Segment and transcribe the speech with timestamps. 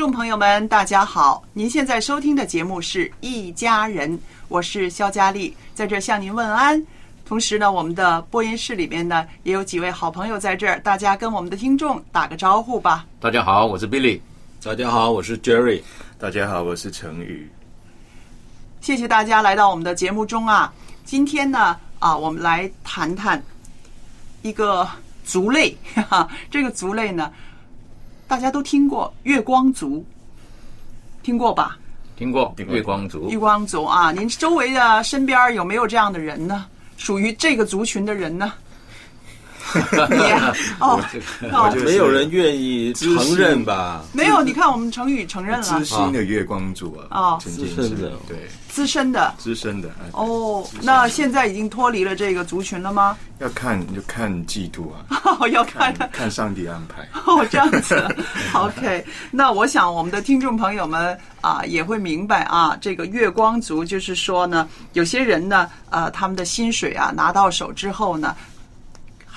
[0.00, 1.42] 众朋友们，大家好！
[1.52, 4.10] 您现在收听的节目是《一家人》，
[4.48, 6.82] 我是肖佳丽，在这向您问安。
[7.26, 13.04] 同时呢，我们的播音室里面呢也有几位好朋友在这儿，大家跟我们的听众打个招呼吧。
[13.20, 14.18] 大家好，我是 Billy。
[14.62, 15.82] 大家好，我是 Jerry。
[16.18, 17.46] 大家好，我是陈宇。
[18.80, 20.72] 谢谢大家来到我们的节目中啊！
[21.04, 23.42] 今天呢啊，我们来谈谈
[24.40, 24.88] 一个
[25.26, 27.30] 族类，哈哈，这个族类呢，
[28.30, 30.06] 大家都听过月光族，
[31.20, 31.76] 听过吧？
[32.16, 36.66] 听过月光族月，光族啊，您周围的身边有没有这样的人呢？
[36.96, 38.52] 属于这个族群的人呢？
[40.10, 41.00] 你呀哦
[41.52, 44.02] 哦，没有人愿意承认吧？
[44.12, 50.66] 没有，你看我们成语承认了资深的月光族啊，哦资深的对资深的资深的哎哦。
[50.82, 53.16] 那现在已经脱离了这个族群了吗？
[53.38, 57.08] 要看就看季度啊，哦， 要看看看上帝安排。
[57.26, 58.02] 哦，这样子
[58.54, 59.04] ，OK。
[59.30, 68.36] 那我想我们的听众朋友们啊也会明白啊，这个月光族就是说呢，有些人呢，呃，他们的薪水啊拿到手之后呢，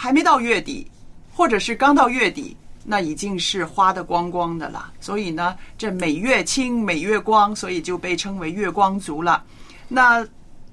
[0.04, 0.86] 还没到月底，
[1.34, 4.92] 或者是刚到月底，那已经是花的光光的了。
[5.00, 9.42] 所以呢，这每月清每月光，所以就被称为月光族了。
[9.88, 10.28] 那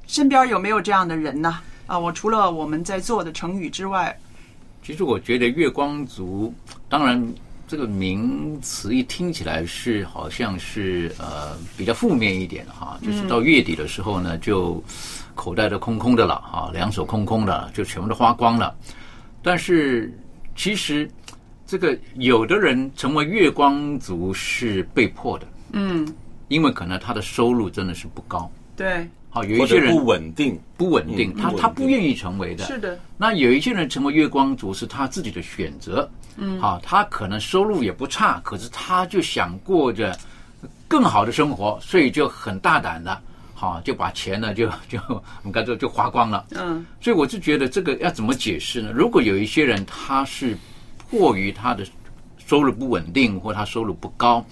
[0.09, 1.61] 身边有没有这样的人呢？
[1.87, 4.19] 啊，我除了我们在做的成语之外，
[4.85, 6.53] 其实我觉得月光族，
[6.89, 7.33] 当然
[7.69, 14.83] 这个名词一听起来是好像是呃比较负面一点哈，就是到月底的时候呢，就
[15.37, 18.75] 口袋都空空的了啊，两手空空的，就全部都花光了。
[19.43, 20.13] 但是
[20.55, 21.11] 其实
[21.67, 26.07] 这个有的人成为月光族是被迫的，嗯，
[26.49, 28.51] 因为可能他的收入真的是不高。
[28.77, 32.65] 对，好，有一些人不稳定，不稳定，他他不愿意成为的。
[32.65, 40.19] 是的，那有一些人成为月光族是他自己的选择，嗯，好，他可能收入也不差，可是他就想过着
[40.89, 43.23] 更好的生活，所以就很大胆的，
[43.61, 46.47] 好，就把钱呢就 就我们刚才说就花光了。
[46.53, 48.91] 嗯，所以我就觉得这个要怎么解释呢？
[48.91, 50.57] 如果有一些人他是
[50.97, 51.87] 迫于他的
[52.39, 54.43] 收入不稳定，或他收入不高，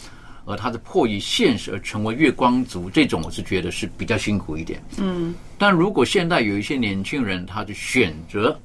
[0.45, 4.79] 而他是迫于现实而成为月光族，这种我是觉得是比较辛苦一点。
[4.99, 8.61] 嗯，但如果现在有一些年轻人，他就选择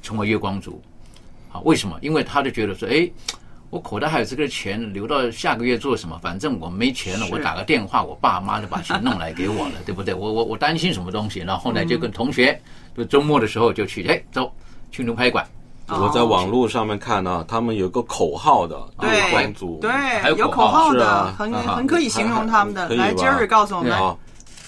[0.00, 0.80] 成为月光族，
[1.50, 1.98] 好，为什么？
[2.00, 3.06] 因为他就觉得说，哎，
[3.70, 6.18] 我口袋还有这个钱，留到下个月做什么？
[6.20, 10.12] 反正我没钱了，我打个电话，我爸妈就把钱弄来给我了， 对不对？
[10.12, 12.60] 我我我担心什么东西，然后呢，就跟同学，
[12.96, 14.52] 就周末的时候就去，哎，走，
[14.90, 15.46] 去牛排馆，
[15.86, 19.90] 我在网络上面看啊，他们有个口号的对月光族，对，
[20.30, 22.88] 有有口口号的，很啊很可以形容他们的。
[22.88, 24.16] 来，Jerry 告诉我们，啊，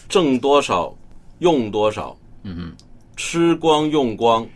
[0.08, 0.94] 挣多少
[1.40, 2.84] 用多少，嗯哼，
[3.16, 4.46] 吃光用光，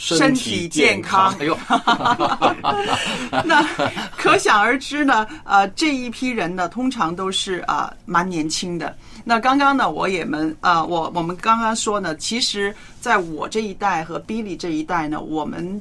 [0.00, 1.54] 身体体健康哎呦，
[3.44, 3.62] 那
[4.16, 8.96] 可想而知呢，呃，这一批人呢，通常都是啊、蛮年轻的。
[9.24, 15.78] 那刚刚呢，我也们啊、我我们刚刚说呢，其实在我这一代和 Billy 这一代呢，我们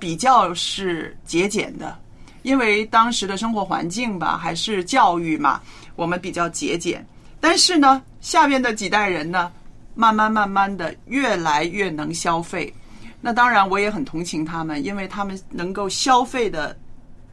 [0.00, 1.96] 比较是节俭的，
[2.42, 5.60] 因为当时的生活环境吧，还是教育嘛，
[5.94, 7.06] 我们比较节俭。
[7.40, 9.52] 但是呢，下边的几代人呢，
[9.94, 12.74] 慢慢慢慢的越来越能消费。
[13.20, 16.76] 那当然，我也很同情他们，因为他们能够消费的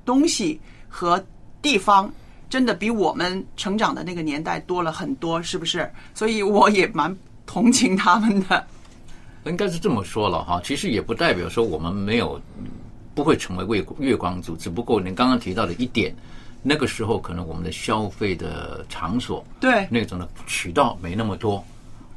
[0.03, 1.23] 东西和
[1.61, 2.11] 地方
[2.49, 5.89] 真的比我们成长的那个年代多了很多，是不是？
[6.13, 8.65] 所以我也蛮同情他们的。
[9.45, 12.39] 应该是这么说了哈，其实也不代表说我们没有
[13.15, 16.13] 不会成为月月光族，只不过您刚刚提到的一点，
[16.61, 21.63] 那个时候可能我们的消费的场所对那种的渠道没那么多，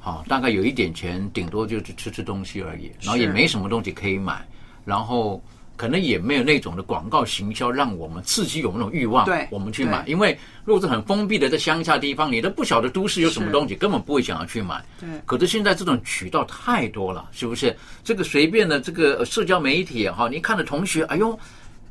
[0.00, 4.44] 好，大概有一点钱，顶多就是吃吃东西而已，然后也没什么东西可以买，
[4.84, 5.40] 然后。
[5.76, 10.04] 可能也没有那种的广告行销，让我们刺激有那种欲望，对我们去买。
[10.06, 14.84] 因为如果是很封闭的在乡下地方，你都不晓得都市有什么东西，根本不会想要去买。
[15.00, 15.08] 对。
[15.24, 17.74] 可是现在这种渠道太多了，是不是？
[18.04, 21.38] 这个随便的这个社交媒体哈，你看着同学，哎呦，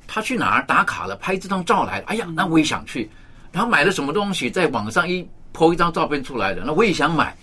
[0.05, 3.09] 他去哪儿打卡了，拍这张照来，哎呀，那我也想去。
[3.51, 7.35] 然后买了什么东西，在网上一 po 一张照片出来的，那我也想买。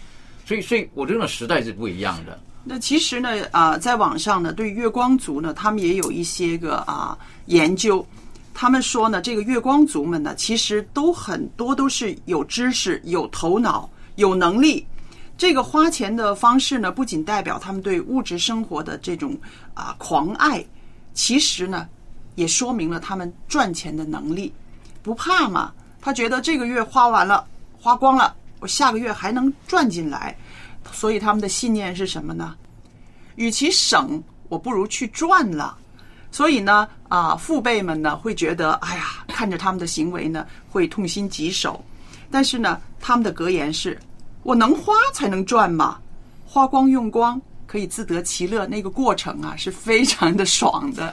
[0.47, 2.39] 所以，所以我觉得时代是不一样的。
[2.63, 8.07] 那其实呢，啊，在网上呢，对月光族呢，他们也有一些个啊研究。
[8.55, 14.87] 他们说呢，这个月光族们呢，其实都很多都是有知识、有头脑、有能力。
[15.37, 19.37] 这个花钱的方式呢，不仅代表他们对物质生活的这种
[19.75, 20.65] 啊狂爱，
[21.13, 21.89] 其实呢，
[22.37, 24.53] 也说明了他们赚钱的能力。
[25.03, 25.73] 不怕嘛？
[26.01, 27.45] 他觉得这个月花完了，
[27.79, 30.37] 花光了，我下个月还能赚进来。
[30.93, 32.55] 所以他们的信念是什么呢？
[33.35, 35.77] 与其省，我不如去赚了。
[36.31, 41.85] 所以呢，啊，父辈们呢会觉得，哎呀，看着他们的行为呢，会痛心疾首。
[42.31, 43.99] 但是呢，他们的格言是：
[44.45, 45.99] 我能花才能赚嘛，
[46.47, 51.13] 花光用光可以自得其乐，那个过程啊是非常的爽的。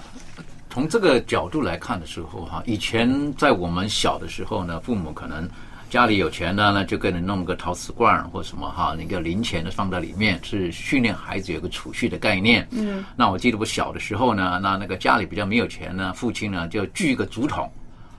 [0.69, 5.49] 从这个角度来看的时候，哈，以前在我们小的时候呢，父母可能。
[5.93, 12.67] 家里有钱的呢，就给你弄个陶瓷罐或什么哈，那个零钱的放在里面，是训练孩子有个储蓄的概念。
[12.71, 17.71] 嗯，那我记得我小的时候呢，那那个家里比较没有钱呢，父亲呢就锯一个竹筒，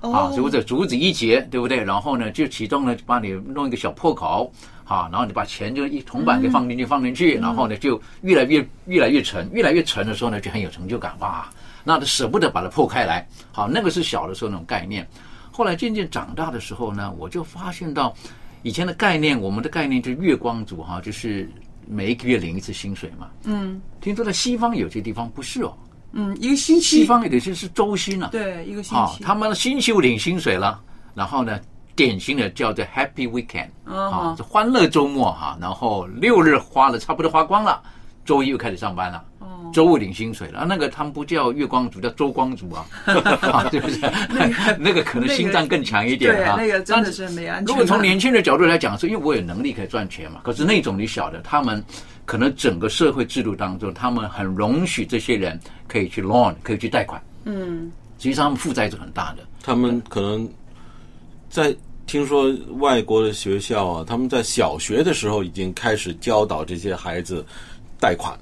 [0.03, 1.83] 啊，或者竹子一节，对不对？
[1.83, 4.53] 然后呢，就其中呢帮你弄一个小破口，
[4.85, 11.51] 啊，然后你把钱就一铜板给放进去，放进去，然后呢就越来越越来越沉，越来越沉的时候呢就很有成就感哇，
[11.83, 15.05] 那舍不得把它破开来，好，那个是小的时候那种概念。
[15.57, 18.13] 后来渐渐长大的时候呢，我就发现到
[18.63, 21.49] 以前的概念，我们的概念就是月光族哈，就是
[21.87, 23.29] 每一个月领一次薪水嘛。
[23.45, 25.73] 嗯，听说在西方有些地方不是哦。
[26.11, 26.99] 嗯，一个星期。
[26.99, 28.31] 西方有些是周薪啊。
[28.33, 29.23] 对，一个星期。
[29.23, 30.83] 他们星期五领薪水了，
[31.15, 31.61] 然后呢，
[31.95, 37.81] 典型的叫做 Happy Weekend，啊，欢乐周末哈，然后六日花了差不多花光了，
[38.25, 39.25] 周一又开始上班了。
[39.73, 42.87] 周五领薪水了，那个他们不叫月光族，叫周光族啊，
[43.71, 43.99] 对不对？
[44.29, 46.57] 那个那个可能心脏更强一点啊。
[46.59, 47.67] 那个真的是没安全。
[47.67, 50.41] 如果从年轻的角度来讲，是因为我有能力可以赚钱嘛。
[50.45, 51.83] 可是那种你晓得，他们
[52.25, 57.23] 可能整个社会制度当中，他们很容许这些人可以去 loan，可以去贷款。
[57.45, 59.45] 嗯，实际上他们负债是很大的。
[59.63, 60.49] 他们可能
[61.49, 61.75] 在
[62.07, 67.45] 听说外国的学校啊，他们在小学的时候已经开始教导这些孩子
[67.99, 68.39] 贷款。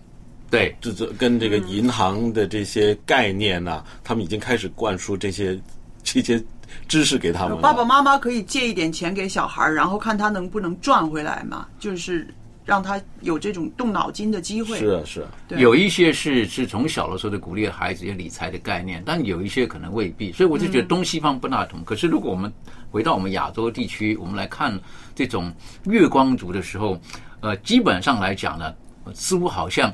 [0.53, 5.59] 对，这这跟这个银行的这些概念呢，他们已经开始灌输这些
[6.05, 6.45] 这些
[6.87, 7.59] 知识给他们。
[7.63, 12.29] 爸爸妈妈可以借一点钱给小孩，然后看他能不能赚回来嘛，就是
[12.67, 14.79] 让他有这种动脑筋的机会。
[14.79, 15.29] 是啊，是啊。
[15.57, 20.31] 有一些是是从小的时候就鼓励孩子有理财的概念，但有一些可能未必。
[20.33, 21.83] 所以我就觉得东西方不大同。
[21.83, 22.53] 可是如果我们
[22.91, 24.79] 回到我们亚洲地区，我们来看
[25.15, 25.51] 这种
[25.85, 27.01] 月光族的时候，
[27.41, 28.75] 呃，基本上来讲呢，
[29.15, 29.91] 似乎好像。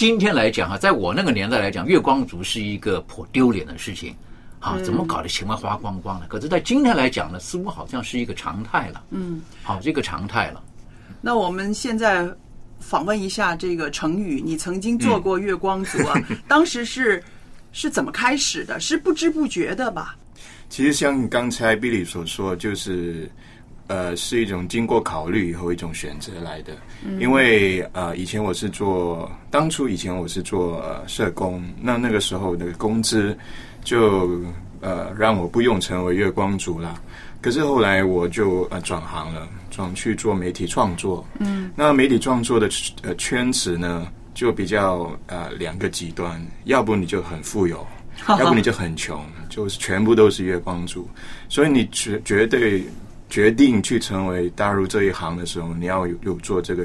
[0.00, 4.16] 今天来讲哈，在我那个年代来讲，月光族是一个颇丢脸的事情，
[4.58, 6.26] 啊，怎么搞的钱花光光了？
[6.26, 9.04] 可是，在今天来讲呢，似乎好像是一个常态了。
[9.10, 10.62] 嗯，好，这个常态了。
[11.20, 12.26] 那我们现在
[12.78, 16.18] 访问一下这个成语，你曾经做过月光族啊？
[16.48, 17.22] 当时是
[17.70, 18.80] 是怎么开始的？
[18.80, 20.16] 是不知不觉的吧？
[20.70, 23.30] 其实像刚才 Billy 所说，就是。
[23.90, 26.74] 呃，是一种经过考虑以后一种选择来的，
[27.18, 33.36] 因为呃，以前我是做，当初以前我是做社工，那那个时候的工资
[33.82, 34.40] 就
[34.80, 36.94] 呃让我不用成为月光族啦。
[37.40, 41.26] 可是后来我就呃转行了，转去做媒体创作。
[41.40, 42.70] 嗯，那媒体创作的
[43.02, 47.84] 呃圈子呢，就比较呃两个极端，要不你就很富有，
[48.38, 51.08] 要不你就很穷，就是全部都是月光族，
[51.48, 52.84] 所以你绝绝对。
[53.30, 56.84] 决定去成为大入这一行的时候，你要有有做这个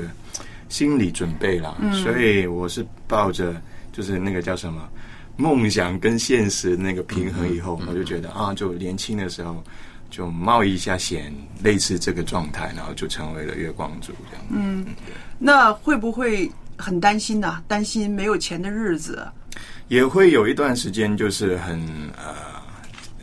[0.70, 1.75] 心理准备啦。
[1.92, 3.60] 所以我是抱着
[3.92, 4.88] 就是那个叫什么
[5.36, 9.62] 梦想跟现实那个平衡以后，我就觉得啊，就年轻的时候
[10.12, 11.34] 就冒一下险，
[11.64, 14.46] 类似这个状态，然后就成为了月光族这样。
[14.52, 14.86] 嗯，
[15.40, 17.62] 那会不会很担心呢？
[17.68, 19.28] 担心没有钱的日子？
[19.88, 21.80] 也会有一段时间，就是很
[22.16, 22.36] 呃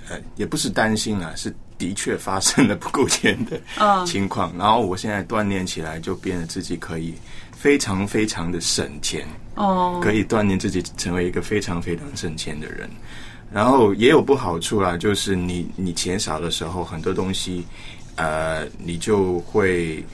[0.09, 1.55] 呃，也不是担心啊，是。
[1.83, 7.13] 的确发生了不够钱的嗯情况，然后我现在锻炼起来，就变得自己可以
[7.51, 12.89] 非常非常的省钱，哦，可以锻炼自己成为一个非常非常省钱的人。
[13.53, 17.67] 然后也有不好处啦，就是你你钱少的时候，很多东西，
[18.15, 20.05] 呃，你就会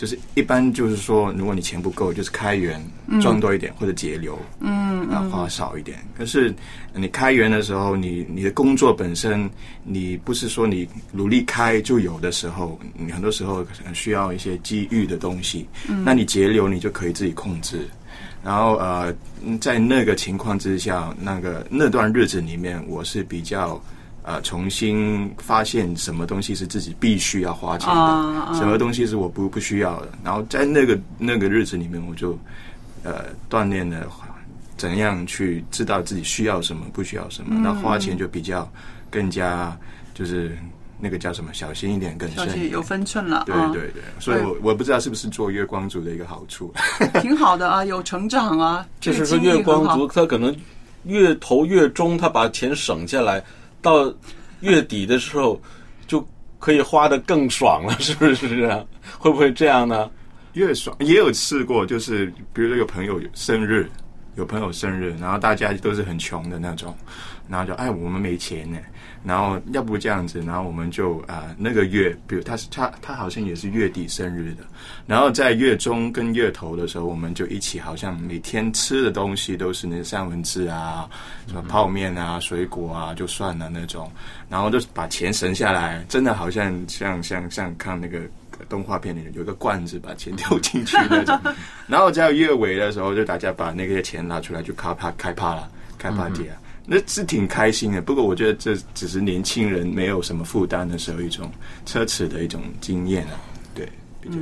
[0.00, 2.82] 就是一般就是说，如果你钱不够，就是开源
[3.20, 5.98] 赚多一点、或者节流，嗯啊花少一点。
[6.16, 6.54] 可是
[6.94, 9.50] 你开源的时候，你你的工作本身，
[9.84, 15.68] 你不是说你努力开就有的时候，你很多时候可能需要一些机遇的东西。
[16.02, 17.86] 那你节流，你就可以自己控制。
[18.42, 19.14] 然后呃，
[19.60, 23.78] 在那个情况之下，那个那段日子里面，我是比较
[24.30, 30.08] 呃重新发现什么东西是自己必须要花钱的，什么东西是我不不需要的。
[30.22, 32.38] 然后在那个那个日子里面，我就
[33.02, 34.06] 呃锻炼了
[34.76, 38.70] 怎样去知道自己需要什么，不需要什么，那、花钱就比较
[39.10, 39.76] 更加
[40.14, 40.56] 就是
[41.00, 43.90] 那个叫什么小心一点，更小心有分寸了啊，对对。
[43.90, 46.72] 对，所以我我不知道是不是做月光族的一个好处。
[47.20, 50.54] 挺好的啊，有成长啊，就是说月光族他可能
[51.04, 53.42] 越投越中他把钱省下来，
[53.82, 54.12] 到
[54.60, 55.60] 月底的时候
[56.06, 56.26] 就
[56.58, 58.68] 可以花的更爽了，是不是？
[59.18, 60.10] 会不会这样呢？
[60.54, 63.88] 越爽也有试过，就是比如说有朋友生日，
[64.40, 66.96] 有朋友生日，然后大家都是很穷的那种，
[67.48, 68.78] 然后就哎我们没钱呢，
[69.22, 74.64] 然后要不这样子，然后我们就啊、呃那个月，比如他是他他好像也是月底生日的，
[75.06, 81.08] 然后在月中跟月头的时候，我们就一起好像每天吃的东西都是那三文治啊，
[81.46, 84.10] 什么泡面啊、水果啊就算了那种，
[84.48, 88.20] 然后就把钱省下来，真的好像像像像看那个。
[88.68, 91.38] 动画片里面有一个罐子，把钱丢进去那种。
[91.88, 98.02] 然后在月尾的时候，就大家把那些钱拿出来，就开趴开趴了，开 party 啊，那是挺开心的。
[98.02, 101.50] 不过我觉得这只是年轻人没有什么负担的时候一种
[101.86, 103.32] 奢侈的一种经验啊。
[103.74, 103.88] 对，
[104.20, 104.36] 比较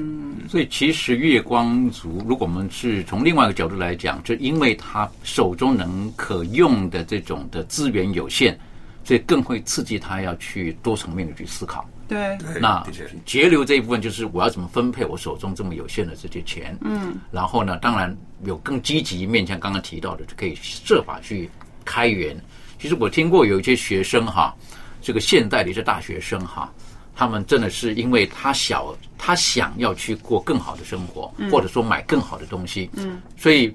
[0.49, 8.59] 所以其实月光族，如果我们是从另外一个角度来讲，就因为他手中能可用的这种的资源有限，
[9.05, 11.89] 所以更会刺激他要去多层面的去思考。
[12.09, 12.85] 对，那
[13.27, 16.77] 节流这一部分就是我要怎么分配我手中这么有限的这些钱。
[16.81, 21.50] 嗯，然后呢，当然有更积极面向刚刚提到的，就可以设法去
[21.85, 22.35] 开源。
[22.79, 24.55] 其实我听过有一些学生哈，
[25.03, 26.73] 这个现代的一些大学生哈，
[27.15, 33.75] 他们真的是因为他小，他想要去过更好的生活，或者说买更好的东西，嗯，所以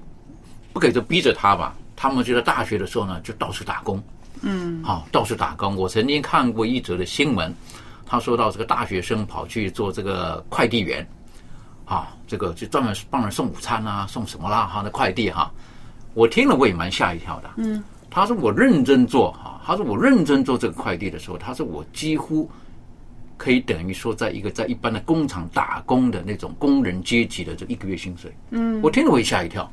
[0.72, 1.76] 不可以就逼着他吧。
[1.94, 4.02] 他们就在大学的时候呢，就到处打工，
[4.40, 5.76] 嗯，好，到处打工。
[5.76, 7.54] 我曾经看过一则的新闻，
[8.06, 11.06] 他说到这个大学生跑去做这个快递员，
[11.84, 15.50] 啊，这个就专门帮人送午餐啊，送什么啦哈，那快递哈，
[16.14, 17.50] 我听了我也蛮吓一跳的。
[17.56, 22.50] 嗯，他说我认真做哈，他说我认真做这个快递的时候，他说我几乎
[23.36, 28.32] 可以等于说在一个在一般的工厂打工的那种工人阶级的这一个月薪水。
[28.50, 29.70] 嗯，我听了我也吓一跳。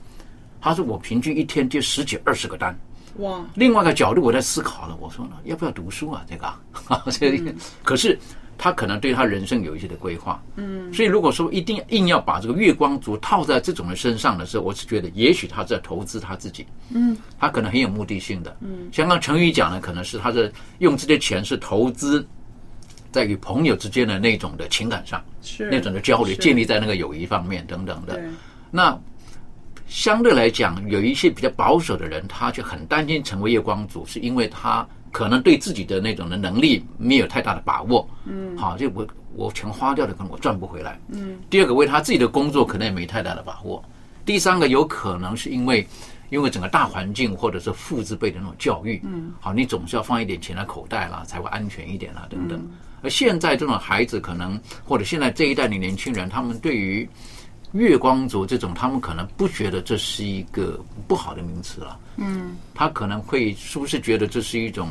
[0.60, 2.78] 他说我平均一天接十几二十个单。
[3.18, 6.26] 哇，另外一个角度，我在思考了，我说呢，要不要读书啊？
[6.30, 6.46] 这个？
[6.88, 7.54] 啊， 这个，
[7.84, 8.18] 可是
[8.58, 22.26] 他可能对他人生有一些的规划，嗯，所以如果说一定硬要把这个月光族套在这种人身上的时候，我是觉得也许他在投资他自己，嗯，他可能很有目的性的，嗯，像刚成语讲的，可能是他是用这些钱是投资
[23.12, 25.68] 在与朋友之间的那种的情感上，是。
[25.70, 28.22] 那种的交流，建立在那个友谊方面等等的，
[28.70, 28.98] 那
[29.92, 38.10] 相对来讲，有一些比较保守的人，他就很担心成为月光族，是因为他可能对自己的那种的能力没有太大的把握。
[38.24, 39.06] 嗯，好，就我
[39.36, 40.98] 我钱花掉了，可能我赚不回来。
[41.10, 43.84] 嗯，第二个为他自己的工作可能也没太大的把握。
[44.26, 45.86] 第三个有可能是因为
[46.30, 49.02] 因为整个大环境或者是父之辈的那种教育。
[49.04, 52.66] 嗯，好，你总是要放一点钱在口袋啦，才会安全一点啦，等等。
[53.02, 57.10] 而现在这种孩子可能，或者现在这一代的年轻人，他们对于
[57.74, 61.98] 月光族这种，他们可能不觉得这是一个不好的名词了。
[62.18, 64.90] 嗯，他可能会是不是觉得这是一种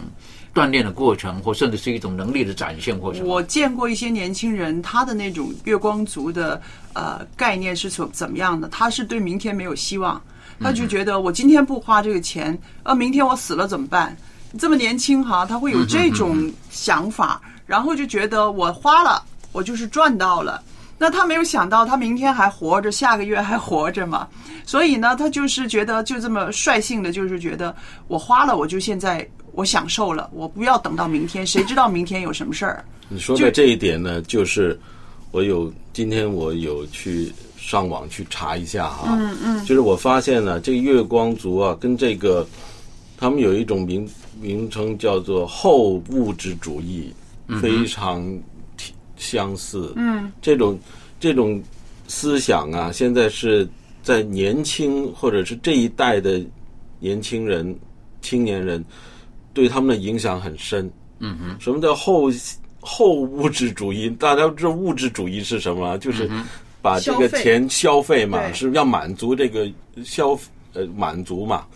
[0.54, 3.28] 锻炼的过程，或甚至是一种能力的展现，或什么？
[3.28, 6.60] 我见过一些年轻人，他的那种月光族的
[6.94, 8.68] 呃概念是怎怎么样的？
[8.68, 10.20] 他是对明天没有希望，
[10.58, 14.16] 他就觉得我今天不花这个钱，呃，明天我死了怎么办？
[14.58, 19.22] 这么年轻哈，他会有这种想法，然后就觉得我花了，
[19.52, 20.60] 我就是赚到了。
[21.02, 24.28] 那他没有想到，他明天还活着，下个月还活着嘛？
[24.66, 27.74] 所以呢，他就是觉得就这么率性的，就是觉得
[28.06, 32.84] 我花了，我就现在我享受了，我不要等到明天，谁知道明天有什么事儿？
[33.08, 34.78] 你说的这一点呢，就是
[35.30, 42.46] 我有今天我有去上网去查一下哈，嗯嗯，就是我发现呢，这个月光族啊，跟这个
[43.16, 44.06] 他们有一种名
[44.38, 47.10] 名称叫做后物质主义
[47.60, 48.42] 非常体
[49.20, 49.92] 相似。
[49.94, 50.76] 嗯，这种
[51.20, 51.62] 这种
[52.08, 53.68] 思想啊，现在是
[54.02, 56.42] 在年轻或者是这一代的
[56.98, 57.78] 年轻人、
[58.22, 58.84] 青年人
[59.54, 60.90] 对他们的影响很深。
[61.20, 62.30] 嗯哼，什么叫后
[62.80, 64.08] 后物质主义？
[64.10, 65.98] 大家知道物质主义是什么？
[65.98, 66.28] 就是
[66.80, 69.70] 把这个钱消费嘛，对是要满足这个
[70.02, 70.36] 消
[70.72, 71.66] 呃满足嘛。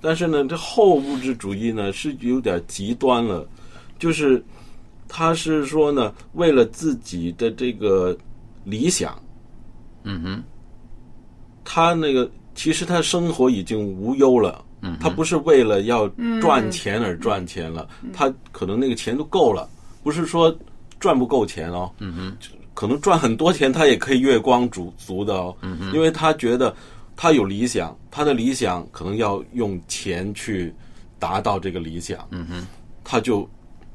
[0.00, 3.46] 但是呢，这后物质主义呢是有点极端了，
[3.98, 4.42] 就是
[5.08, 8.16] 他是说呢，为了自己的这个
[8.64, 9.20] 理想，
[10.04, 10.42] 嗯哼，
[11.64, 14.64] 他那个其实他生活已经无忧了。
[14.82, 16.06] 嗯，他不是为了要
[16.40, 19.66] 赚钱而赚钱了，他可能那个钱都够了，
[20.02, 20.54] 不是说
[21.00, 21.90] 赚不够钱哦。
[21.98, 22.36] 嗯哼，
[22.74, 25.56] 可能赚很多钱，他也可以月光族足的哦。
[25.62, 26.76] 嗯哼，因为他觉得
[27.16, 30.72] 他有理想，他的理想可能要用钱去
[31.18, 32.28] 达到这个理想。
[32.30, 32.66] 嗯哼，
[33.02, 33.48] 他就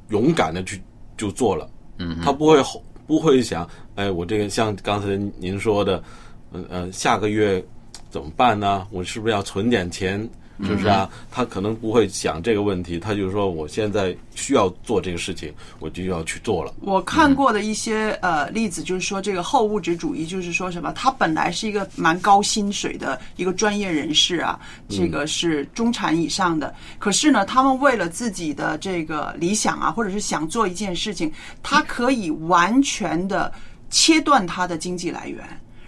[0.09, 0.81] 勇敢的去
[1.21, 1.69] 就做了。
[1.99, 6.03] 嗯，他不会后不会想，哎，我这个像刚才您说的，
[6.51, 7.63] 嗯呃，下个月
[8.09, 8.87] 怎么办呢？
[8.89, 10.27] 我是不是要存点钱？
[10.63, 11.09] 是不是啊？
[11.31, 16.73] 他可能不会想这个问题，他就是说我现在需要做这个事情，我就要去做了。
[16.81, 20.91] 我看过的一些呃例子，就是说这个后物质主义，就是说什么？
[20.93, 26.73] 他本来是一个蛮高薪水的一个专业人士啊，这个是中产以上的。
[26.99, 31.31] 可是呢，他们为了自己的这个理想啊，或者是想做一件事情，
[31.63, 33.51] 他可以完全的
[33.89, 35.43] 切断他的经济来源，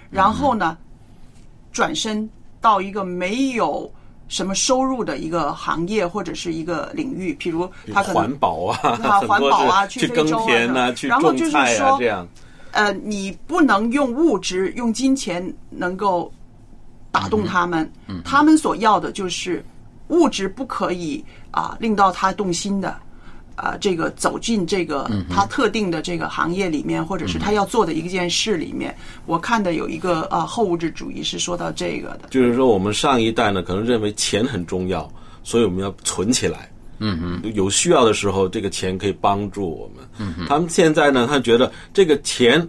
[0.09, 0.77] 然后呢，
[1.71, 2.27] 转身
[2.59, 3.91] 到一个没有。
[4.27, 12.27] 什么收入的一个行业或者是一个领域，譬如他可能环保啊，啊 环保啊，去耕田啊，去然后就是说这样，
[12.71, 16.31] 呃，你不能用物质、用金钱能够
[17.11, 19.63] 打动他们，嗯他们所要的就是
[20.07, 22.95] 物质不可以啊令到他动心的。
[23.55, 28.95] 啊，这个走进这个他特定的这个行业里面，或者是他要做的一件事里面，
[29.25, 35.07] 我看的有一个呃后物质主义是说到这个的，就是说我们上一代呢，可能认为钱很重要，
[35.43, 36.69] 所以我们要存起来。
[36.99, 40.07] 嗯嗯，有需要的时候，这个钱可以帮助我们。
[40.17, 42.67] 嗯哼，他们现在呢，他觉得这个钱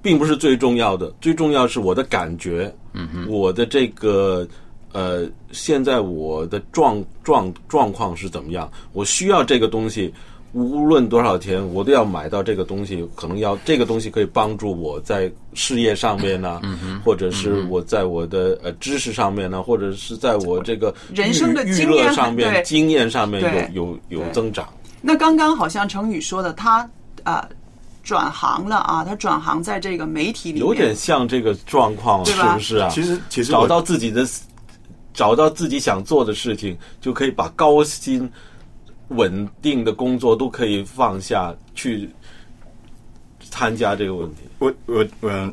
[0.00, 2.74] 并不是最重要的，最重要是我的感觉。
[2.92, 4.46] 嗯哼，我的这个。
[4.92, 8.70] 呃，现在我的状状状况是怎么样？
[8.92, 10.12] 我需要这个东西，
[10.52, 13.06] 无论多少钱，我都要买到这个东西。
[13.14, 23.42] 可能要这个东西可以帮助我在事业上面呢，嗯、或者是我在我的呃知识上面呢，或者是在我这个人生的娱乐上面、经验上面
[23.74, 24.66] 有有有增长。
[25.02, 26.78] 那刚刚好像成宇说的，他
[27.24, 27.48] 啊、呃、
[28.02, 32.88] 转行了啊，他转行在这个媒体里面，有点像这个状况，是不是啊？
[32.88, 34.26] 其实其实找到自己的。
[35.18, 38.30] 找到自己想做的事情，就可以把高薪、
[39.08, 42.08] 稳定的工作都可以放下去
[43.50, 44.42] 参加这个问题。
[44.60, 45.50] 我我我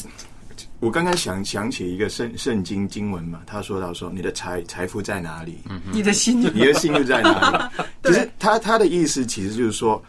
[0.79, 5.57] 我刚刚想想起一个圣圣经经文嘛，他说到说你的财财富在哪里？
[5.67, 7.83] 嗯你的心，你的心就在哪里？
[8.05, 9.99] 其实他他的意思其实就是说。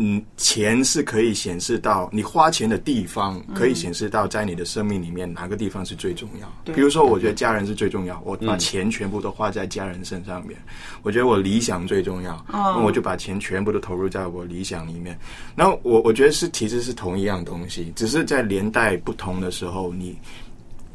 [0.00, 6.72] 嗯，钱是可以显示到你花钱的地方，可以显示到在你的生命里面哪个地方是最重要。
[6.72, 10.56] 比如说，我觉得家人是最重要，我把钱全部都花在家人身上面。
[11.02, 15.18] 我觉得我理想最重要，那我就把钱全部都投入在我理想里面。
[15.56, 20.16] 然后我我觉得是其实是同一样东西，只是在年代不同的时候，你。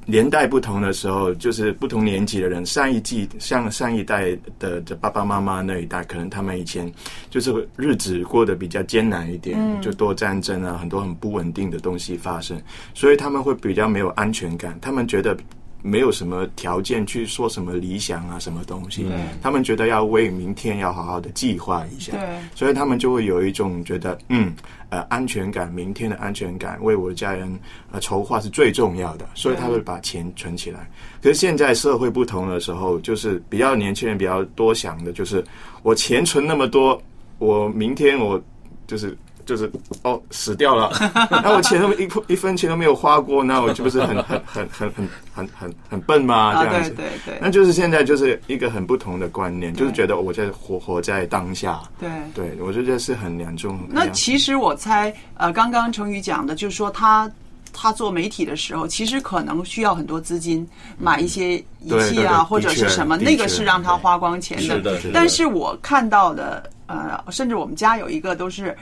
[0.06, 2.66] 年代不同的时候，就是不同年纪的人。
[2.66, 6.92] 上一季像上一代的的爸爸妈妈那一代，可能他们以前
[7.30, 12.62] 就是日子过得比较艰难一点，嗯、就多战争啊，很多很不稳定的东西发生，
[12.94, 14.78] 所以他们会比较没有安全感。
[14.82, 15.38] 他们觉得
[15.84, 19.06] 没有什么条件去说什么理想啊，什么东西。
[19.41, 22.13] 他们觉得要为明天要好好的计划一下，
[22.56, 24.52] 所以他们就会有一种觉得，嗯。
[24.89, 27.52] 呃，安全感，明天的安全感，为我的家人
[27.91, 30.88] 呃筹划是最重要的，所以他会把钱存起来。
[31.19, 35.43] 可是现在社会不同的时候，就是比较年轻人比较多想的，就是
[35.82, 37.02] 我钱存那么多，
[37.39, 38.39] 我明天我
[38.86, 39.70] 就是就是
[40.04, 40.92] 哦死掉了，
[41.30, 46.64] 那我钱都一一分钱都没有花过，那我就不是很 很很很很很很很笨吗？
[46.64, 51.82] 这样子，对对，那就是现在就是一个很不同的观念，就是觉得我在活活在当下。
[52.00, 53.80] 对，对我觉得是很两种。
[53.90, 57.30] 那其实我猜，呃，刚刚成宇讲的，就是说他
[57.74, 64.80] 他做媒体的时候，其实可能需要很多资金买一些仪器啊，或者是什么，那个是让他花光钱的。
[64.80, 65.00] 的。
[65.14, 68.76] 但是我看到的，呃，甚至我们家有一个都是。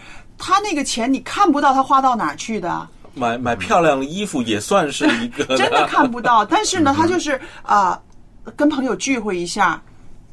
[0.44, 6.44] 他那个钱你看不到他花到哪儿去的，买买漂亮的衣服也算是一个，真的看不到。
[6.44, 8.02] 但是呢，他就是啊、
[8.44, 9.80] 呃，跟朋友聚会一下，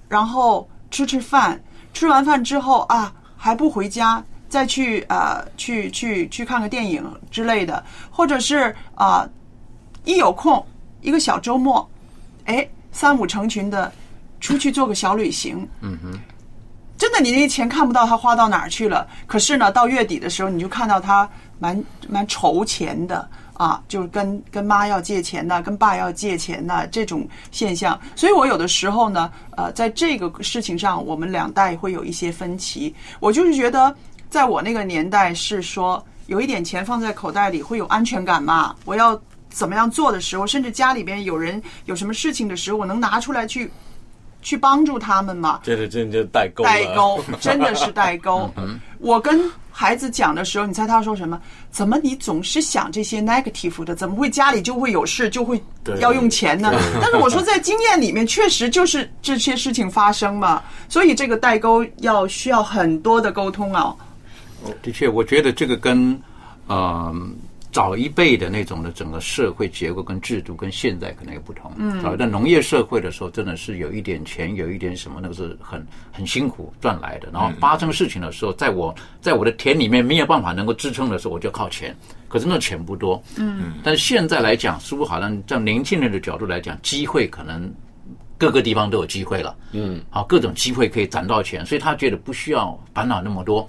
[0.08, 9.28] 然后吃吃饭，吃完饭之后啊还不回家，再去呃去去去看个电影之类的，或者是啊、
[10.04, 10.64] 一有空
[11.02, 11.86] 一个小周末，
[12.46, 13.92] 哎，三五成群的
[14.40, 16.18] 出去做个小旅行，嗯哼，
[16.98, 19.06] 真的，你那些钱看不到他花到哪儿去了。
[19.26, 21.28] 可是呢，到月底的时候，你就看到他
[21.60, 27.98] 蛮蛮筹钱的啊，就是跟跟妈要借钱呐，跟爸要借钱呐，这种现象。
[28.16, 32.92] 所以我有的时候呢，呃，在这个事情上，我们两代会有一些分歧。
[33.20, 33.94] 我就是觉得，
[34.28, 38.74] 在我那个年代是说，有一点钱放在口袋里会有安全感嘛。
[38.84, 39.18] 我要
[39.50, 43.70] 怎么样做的时候，甚至家里边有人有什么事情的时候，我能拿出来去
[44.42, 45.60] 去帮助他们嘛。
[45.62, 46.64] 这是真就代沟。
[46.64, 48.50] 代 沟真的是代沟。
[48.98, 51.40] 我跟孩子讲的时候，你猜他说什么？
[51.70, 53.94] 怎么你总是想这些 negative 的？
[53.94, 55.62] 怎么会家里就会有事，就会
[56.00, 56.72] 要用钱呢？
[57.00, 60.62] 但是我说，在经验里面，确实就是这些事情发生嘛。
[60.88, 63.94] 所以这个代沟要需要很多的沟通啊。
[64.82, 66.20] 的确，我觉得这个跟
[66.66, 67.14] 呃
[67.70, 71.70] 早一辈的那种的整个社会结构跟制度跟现在可能也不同。
[71.76, 77.28] 嗯，早在农业社会的时候，真的是有一点钱，有一点什么，那个是很很辛苦赚来的。
[77.32, 81.96] 然后发生事情的时候，在我在我的田里面没有办法能够支撑的时候，我就靠钱。
[82.28, 83.22] 可是那钱不多。
[83.36, 87.72] 嗯，但是现在来讲，似乎好像在年轻人的角度来讲，机会可能。
[88.40, 93.68] 各个地方都有机会了，嗯，好，各种机会可以攒到钱，所以他觉得不需要烦恼那么多。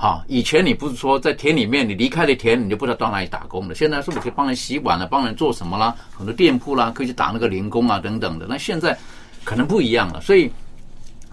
[0.00, 3.74] 好，以前你不是说在田里面，你离开了田，你就不知道到哪里打工了。
[3.74, 5.92] 现在是不是可以帮人洗碗了，帮人做什么啦？
[6.16, 8.46] 很多店铺啦，可以去打那个零工啊，等等的。
[8.48, 8.96] 那现在
[9.42, 10.48] 可能不一样了，所以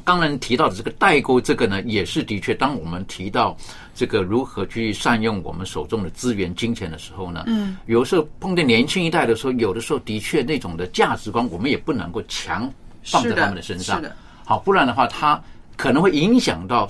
[0.04, 3.56] 刚才提到的这个代沟，这个呢，也是的确，当我们提到
[3.94, 12.68] 这个如何去善用我们手中的资源、金钱的时候呢，嗯，有时候碰见年轻一代的时候，有的时候的确那种的价值观，我们也不能够强
[13.04, 15.40] 放在他们的身上，是的，好，不然的话，他
[15.78, 16.90] 可能会影响到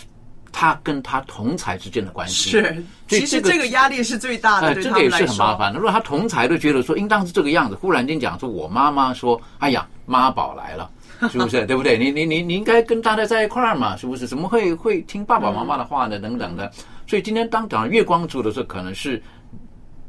[0.57, 2.49] 他跟他同才之间的关系。
[2.49, 5.09] 是，其实这个压力是最大的，这个也。
[5.09, 5.77] 是很麻烦的。
[5.77, 10.89] 如果他同才都觉得说应当是这个样子，忽然间讲说我妈妈说，哎呀，妈宝来了。
[11.29, 11.65] 是不是？
[11.65, 11.97] 对不对？
[11.97, 13.97] 你你你你应该跟大家在一块儿嘛？
[13.97, 14.25] 是不是？
[14.25, 16.17] 怎么会会听爸爸妈妈的话呢？
[16.19, 16.71] 等等的。
[17.05, 19.21] 所以今天当讲月光族的时候，可能是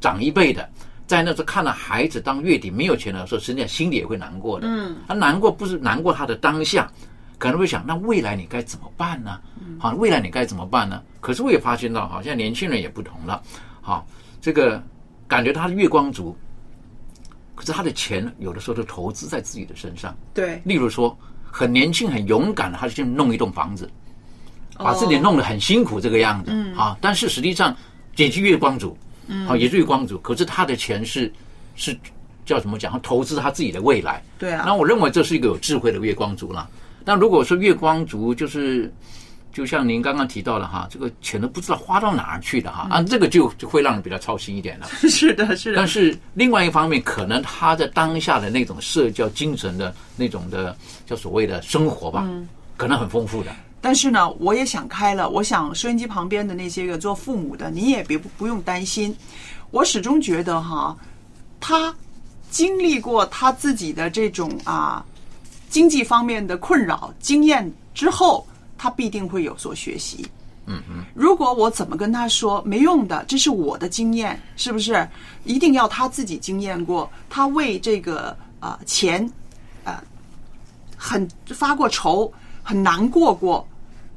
[0.01, 0.69] 长一辈的，
[1.09, 4.69] 在那时候看到孩子当月底没有钱的时候，实际上心里也会难过的。
[4.69, 6.89] 嗯，他难过不是难过他的当下，
[7.39, 9.39] 可能会想，那未来你该怎么办呢？
[9.79, 11.03] 好，未来你该怎么办呢？
[11.21, 13.43] 可是我也发现到，好像年轻人也不同了。
[13.83, 14.07] 好，
[14.41, 14.83] 这个
[15.29, 16.35] 感觉他是月光族，
[17.55, 20.17] 可是他的钱有的时候都投资在自己的身上。
[20.33, 21.17] 对，例如说，
[21.51, 23.91] 很年轻、很勇敢的，他就去弄一栋房子，
[24.79, 26.51] 把自己弄得很辛苦这个样子。
[26.53, 27.77] 嗯，啊，但是实际上
[28.17, 28.97] 也是月光族，
[29.27, 31.31] 嗯，好，也是月光族，可是他的钱是
[31.75, 31.95] 是
[32.47, 32.99] 叫怎么讲？
[33.03, 34.23] 投资他自己的未来。
[34.39, 36.67] 对啊那我认为这是一个有智慧的月光族啦。
[37.07, 38.93] 那如果说月光族就是。
[39.53, 44.87] 就像您刚刚提到的哈，这个钱都不知道花到哪儿去的哈，啊，这个就就会让人比较操心一点了。
[45.09, 45.79] 是的，是的。
[45.79, 52.29] 但是另外一方面，可能他在当下的那种社交精神的那种的叫所谓的生活吧，
[52.77, 53.51] 可能很丰富的。
[53.81, 55.27] 但是呢，我也想开了。
[55.31, 59.17] 我想收音机旁边的那些个做父母的，你也别不用担心。
[59.71, 60.95] 我始终觉得哈，
[61.61, 61.95] 他
[62.51, 65.03] 经历过他自己的这种啊
[65.77, 68.47] 经济方面的困扰经验之后，
[68.79, 70.27] 他必定会有所学习。
[70.65, 75.07] 嗯嗯，如果我怎么跟他说没用的，这是我的经验，是不是？
[75.45, 79.31] 一定要他自己经验过，他为这个啊、钱
[79.85, 80.03] 啊、
[80.97, 83.69] 很发过愁，很难过过。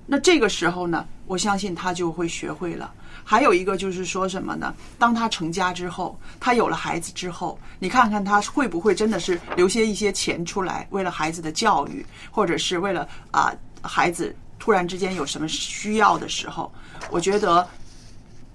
[0.06, 2.90] 那这个时候呢，我相信他就会学会了。
[3.30, 4.74] 还有一个就是说什么呢？
[4.98, 16.74] 当他成家之后，他有了孩子之后，你看看他会不会真的是留下一些钱出来，为了孩子的教育，或者是为了啊、孩子突然之间有什么需要的时候，
[17.12, 17.68] 我觉得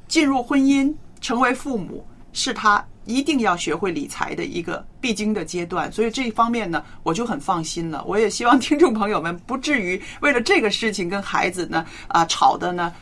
[0.09, 8.03] 进入婚姻成为父母是他一定要学会理财的一个必经的阶段，所以这一方面呢，我就很放心了。
[8.09, 12.93] 我也希望听众朋友们不至于为了这个事情跟孩子呢啊、吵的呢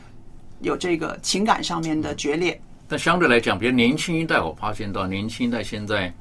[0.63, 2.61] 有这个情感上面的决裂。
[2.89, 6.13] 但相对来讲，比如年轻一代，我发现到年轻一代现在，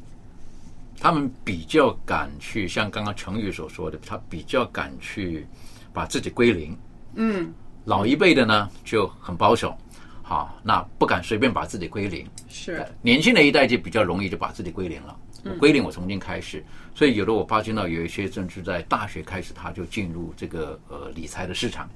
[1.00, 5.46] 他们比较敢去，像刚刚成宇所说的，他比较敢去
[5.92, 6.78] 把自己归零。
[7.16, 7.54] 嗯，
[7.86, 9.78] 老一辈的呢就很保守，
[10.22, 12.26] 好，那不敢随便把自己归零。
[12.48, 15.18] 是年轻的一代就比较容易就把自己归零了。
[15.44, 16.64] 我归零，我重新开始。
[16.94, 21.90] 所以有的我发现到有一些甚至在大学开始，他就进入这个呃理财的市场，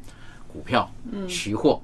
[0.52, 0.92] 股票、
[1.30, 1.80] 期货，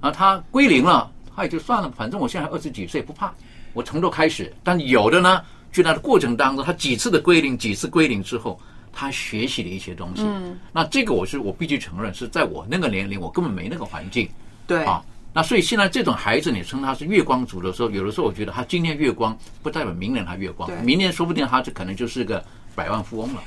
[0.00, 3.32] 啊，他归零了，他也就算了，反正我现在二十几岁不怕，
[3.72, 4.52] 我从头开始。
[4.62, 8.60] 但有的呢，就在过程当中，他几次的归零，几次归零之后，
[8.92, 10.22] 他学习了一些东西。
[10.24, 14.28] 嗯，那这个我是我必须承认，是在我那个年龄，我根本没那个环境。
[14.66, 23.42] 对啊，那所以现在这种孩子，你称他是月光族的时候，有的时候我觉得他今天月光，不代表明年他月光，明年说不定他就可能就是个百万富翁了。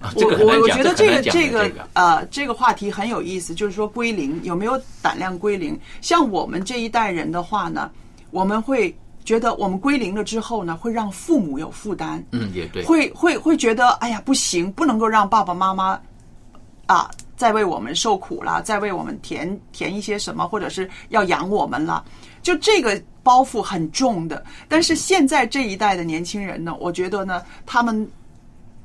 [0.00, 1.70] 啊，我我我觉得这个这个。
[1.94, 5.78] 呃这个话题很有意思，就是说归零有没有胆量归零？
[6.00, 7.90] 像我们这一代人的话呢，
[8.30, 12.84] 我们会觉得我们归零了之后呢，会让父母有负担，嗯，也对。
[12.84, 16.00] 会会会觉得哎呀不行，不能够让爸爸妈妈
[16.86, 22.04] 啊再为我们受苦了，再为我们填填一些什么，或者是要养我们了，
[22.42, 24.44] 就这个包袱很重的。
[24.68, 28.08] 但是现在这一代的年轻人呢，我觉得呢，他们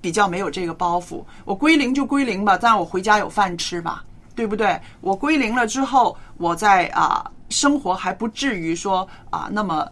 [0.02, 1.24] 比较没有这个包袱。
[1.46, 4.04] 我归零就归零吧，但我回家有饭吃吧，
[4.36, 4.80] 对不对？
[5.00, 9.88] 我归零了之后，我在啊、生活还不至于说啊、那么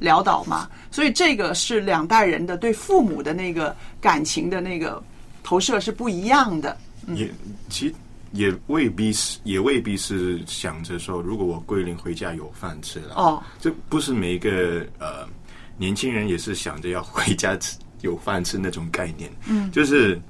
[0.00, 0.68] 潦倒嘛。
[0.90, 5.02] 所以这个是两代人的对父母的那个感情的那个
[5.42, 6.76] 投射是不一样的。
[7.08, 7.30] 也
[7.68, 7.94] 其实
[8.32, 13.14] 也未必是，也未必是想着说，如果我归零回家有饭吃了。
[13.14, 15.28] 哦，这不是每一个呃
[15.76, 19.28] 年轻人也是想着要回家吃有饭吃那种概念。
[19.48, 19.70] 嗯。
[19.72, 20.20] 就是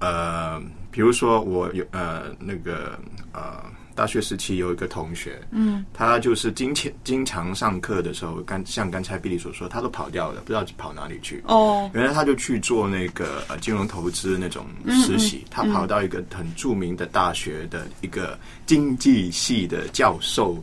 [0.00, 2.98] 呃，比如说我有呃那个
[3.32, 11.40] 呃大学时期有一个同学，嗯，他就是经常经常上课的时候，刚像刚才比利所说，他都跑掉了，不知道跑哪里去。
[11.46, 11.88] 哦。
[11.94, 20.62] 原来他就去做那个呃金融投资那种嗯实习，他跑到一个很著名的大学的一个经济系的教授，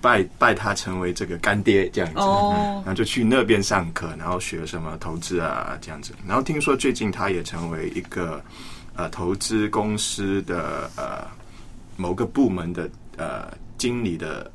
[0.00, 6.12] 拜拜他成为这个干爹这样子，哦然后就去那边上课，然后学什么投资啊这样子。
[6.26, 8.42] 然后听说最近他也成为一个
[8.96, 11.26] 呃投资公司的呃
[11.96, 14.50] 某个部门的呃经理的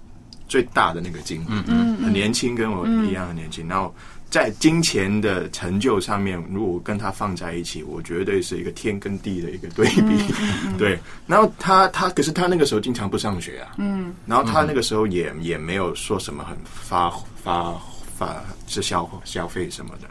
[0.48, 3.68] 最大的那个经理，嗯嗯很年轻，跟我一样很年轻。
[3.68, 3.94] 然后
[4.30, 10.34] 在金钱的成就上面，如果跟他放在一起，我绝对是一个天跟地的一个对比。
[10.78, 14.14] 对，然后他他可是他那个时候经常不上学啊，嗯。
[14.26, 17.10] 然后他那个时候也也没有说什么很发
[17.42, 17.74] 发
[18.18, 20.08] 发是消消费什么的，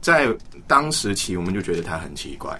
[0.00, 0.28] 在
[0.66, 2.58] 当时起我们就觉得他很奇怪，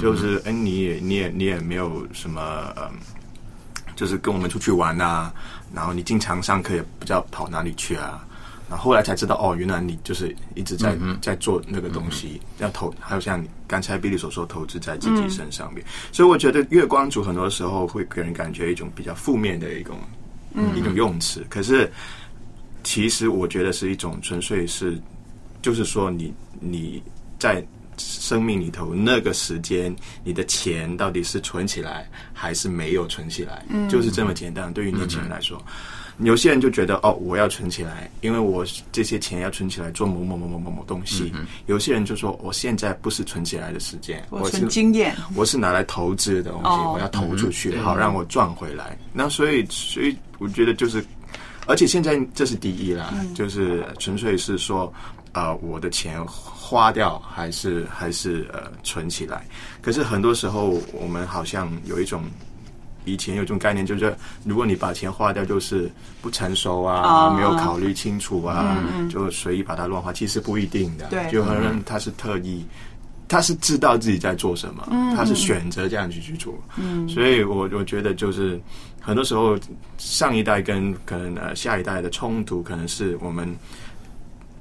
[0.00, 2.90] 就是哎你也你也你也没有什么嗯。
[3.96, 5.30] 就是跟我们出去玩啊，
[5.74, 8.26] 然后你经常上课也不知道跑哪里去啊，
[8.70, 19.98] 然后后来才知道哦，原来你就是一直在、在做那个东西，要投，还有像刚才比利所说，投资在自己身上面，所以我觉得月光族很多时候会给人感觉一种比较负面的一种、
[20.76, 21.90] 一种用词，可是
[22.84, 24.96] 其实我觉得是一种纯粹是，
[25.60, 27.02] 就是说你你
[27.40, 34.72] 在生命里头那个时间，你的钱到底是存起来还是没有存起来，就是这么简单。
[34.72, 35.60] 对于年轻人来说，
[36.18, 41.32] 有些人就觉得哦，我要存起来，因为我这些钱要存起来做某某某某某某东西。
[41.66, 45.16] 有些人就说，我现在不是存起来的时间，我是存经验。
[45.34, 48.98] 我是拿来投资的东西，哦我要投出去，嗯好让我赚回来。
[49.12, 51.04] 那所以，所以我觉得就是，
[51.66, 54.92] 而且现在这是第一啦，就是纯粹是说，
[55.32, 59.46] 呃，我的钱花掉还是还是呃存起来。
[59.80, 62.22] 可是很多时候，我们好像有一种。
[63.04, 68.76] 以前有一种概念，就是如果你把钱花掉，就是不成熟啊，啊没有考虑清楚啊，
[69.10, 70.12] 就随意把它乱花。
[70.12, 71.30] 其实不一定的，对。
[71.30, 72.64] 就很多人他是特意，
[73.28, 76.54] 他是知道自己在做什么，嗯他是选择这样去去做。
[76.76, 77.08] 嗯。
[77.08, 78.60] 所以我我觉得就是
[79.00, 79.58] 很多时候
[79.98, 83.48] 上一代跟可能呃下一代的冲突，可能是我们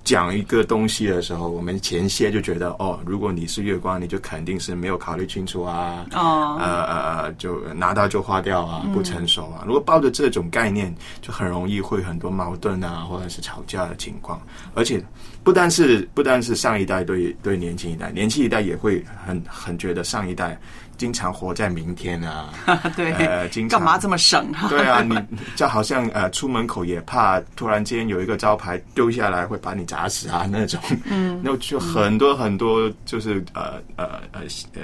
[0.10, 9.63] 讲一个东西的时候，我们前些就觉得哦，如果你是月光，你就肯定是没有考虑清楚啊，哦呃呃呃，就拿到就花掉啊，嗯不成熟啊。
[9.67, 10.91] 如果抱着这种概念，
[11.22, 14.41] 就很容易会很多矛盾啊，或者是吵架的情况。
[14.74, 15.00] 而且
[15.43, 20.60] 不单是不单是上一代对对年轻一代，年轻一代也会很很觉得上一代
[20.99, 22.53] 经常活在明天啊，
[22.95, 24.67] 对，呃，经常干嘛这么省啊？
[24.67, 25.17] 对啊，你
[25.55, 31.39] 就好像呃，出门口也怕突然间有一个招牌丢下来会把你砸死啊那种，嗯。
[31.41, 34.41] 那就很多很多就是呃呃呃
[34.73, 34.81] 呃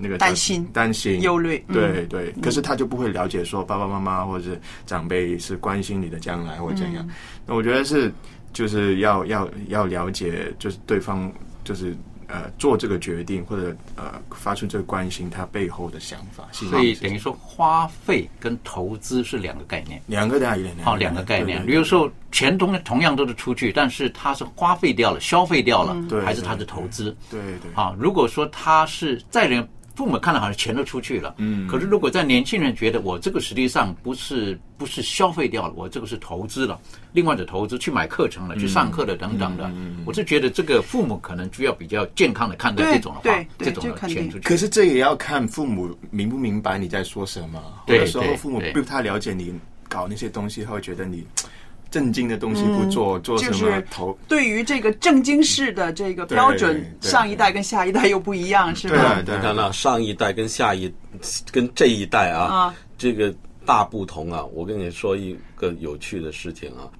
[0.00, 0.64] 那个担心。
[0.72, 1.20] 担心。
[1.20, 1.62] 忧虑。
[1.66, 1.74] 嗯。
[1.74, 2.06] 对。
[2.06, 7.10] 对，可是他就不会了解说爸爸妈妈或者是长辈是关心你的将来或怎样，嗯。
[7.44, 8.12] 那我觉得是
[8.52, 11.28] 就是要要要了解就是对方
[11.64, 11.92] 就是。
[12.28, 20.02] 呃，做这个决定或者呃发出这个关心，他背后的想法，所以等于说，花费跟投资是两个概念。
[20.06, 21.64] 两个概念，好，两个概念。
[21.64, 27.16] 比如说钱同同样都是出去，但是它是花费掉了、消费掉了，对还是它的投资？
[27.30, 31.66] 对对啊，如果说他是在人父母看了好像钱都出去了，嗯。
[31.66, 36.78] 可是如果在年轻人觉得我这个实际上不是不是消费掉了，我这个是投资了，
[37.12, 39.72] 另外的投资去买课程了、去上课的等等的，
[40.04, 44.44] 我是觉得这个父母可能需要比较健康的看待这种的话这种的钱出去。
[44.46, 47.62] 可是这也要看父母明不明白你在说什么。
[47.86, 51.26] 对有的时候父母不太了解你搞那些东西，他会觉得你
[51.90, 59.36] 正经的东西不做，做什么嗯就是投对于这个正经式的这个标准，上一代跟下一代又不一样，是吧对吧？
[59.36, 60.92] 你看了上一代跟下一
[61.50, 64.44] 跟这一代啊，啊这个大不同啊！
[64.52, 66.90] 我跟你说一个有趣的事情啊，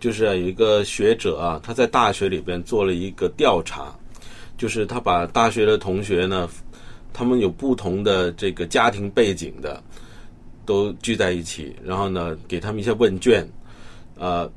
[0.00, 3.94] 就是有一个学者啊，他在大学里边做了一个调查，
[4.58, 6.48] 就是他把大学的同学呢，
[7.12, 9.82] 他们有不同的这个家庭背景的，
[10.66, 13.48] 都聚在一起，然后呢，给他们一些问卷，
[14.16, 14.50] 呃，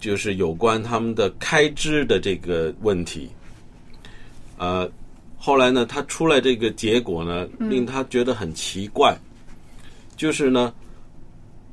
[0.00, 3.28] 就是有关他们的开支的这个问题，
[4.56, 4.90] 呃，
[5.36, 9.16] 后来呢，他出来这个结果呢，令他觉得很奇怪，
[10.16, 10.72] 就是呢，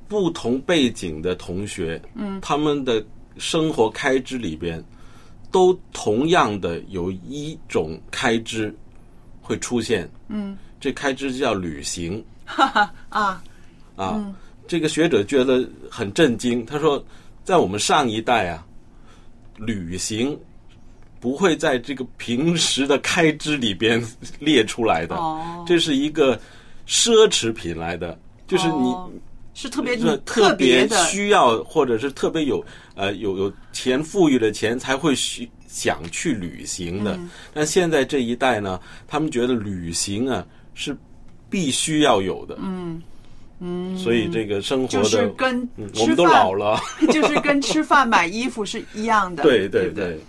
[0.08, 3.04] 不同背景的同学，嗯，他们的
[3.38, 4.84] 生活开支里边，
[5.52, 8.76] 都同样的有一种开支
[9.42, 13.44] 会出现，嗯，这开支叫旅行，哈哈啊，
[13.96, 14.36] 啊，
[14.68, 16.66] 这个学者觉得很震惊。
[16.66, 17.04] 他说，
[17.44, 18.66] 在我们上一代啊，
[19.58, 20.38] 旅行
[21.20, 24.04] 不会在这个平时的开支里边
[24.40, 26.40] 列出来的，哦这是一个
[26.88, 28.90] 奢侈品来的，就是你。
[28.90, 29.12] 哦
[29.58, 32.62] 是特别是特别，需要，或者是特别有
[32.94, 37.16] 呃有有钱富裕的钱才会需想去旅行的。
[37.16, 40.94] 嗯但现在这一代呢，他们觉得旅行啊是
[41.50, 42.58] 必须要有的。
[42.60, 43.02] 嗯
[43.60, 46.80] 嗯，所以这个生活的，就是跟我们都饭老了，
[47.12, 49.44] 就是跟吃饭买衣服是一样的。
[49.44, 50.20] 对对对对对。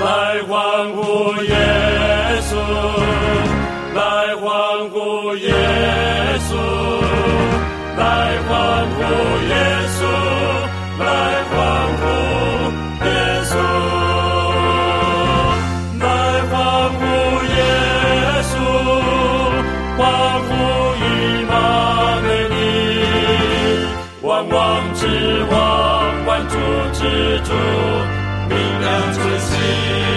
[0.00, 1.32] 来欢呼
[27.42, 27.54] 之主。
[28.48, 30.09] 明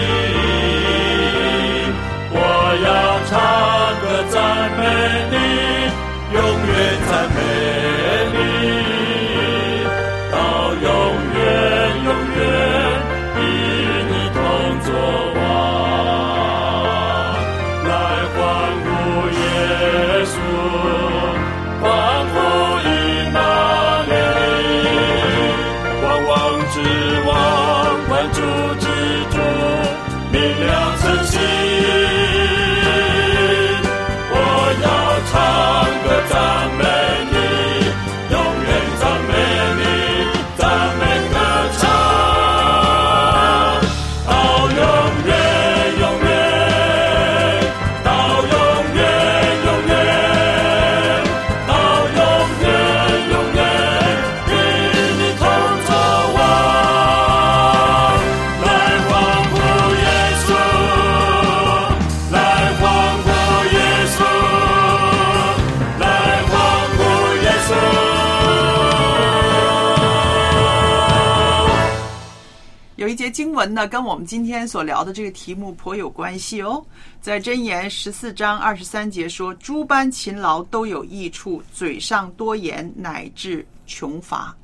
[73.34, 76.80] 经文呢，跟我们今天所聊的这个题目颇有关系哦。
[77.20, 84.54] 在箴言十四章二十三节说：“诸般勤劳都有益处，嘴上多言乃至穷乏。”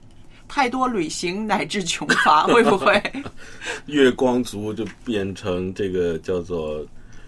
[0.47, 3.03] 太多旅行乃至穷乏，会不会？
[3.87, 6.85] 月光族就变成这个叫做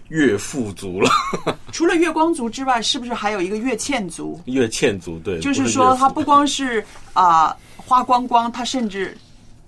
[0.07, 1.09] 月富族了。
[1.73, 4.39] 除了月光族之外，是不是还有一个月欠族？
[4.45, 6.79] 月欠族对，就是说他不光是
[7.11, 9.17] 啊、呃、花光光，他甚至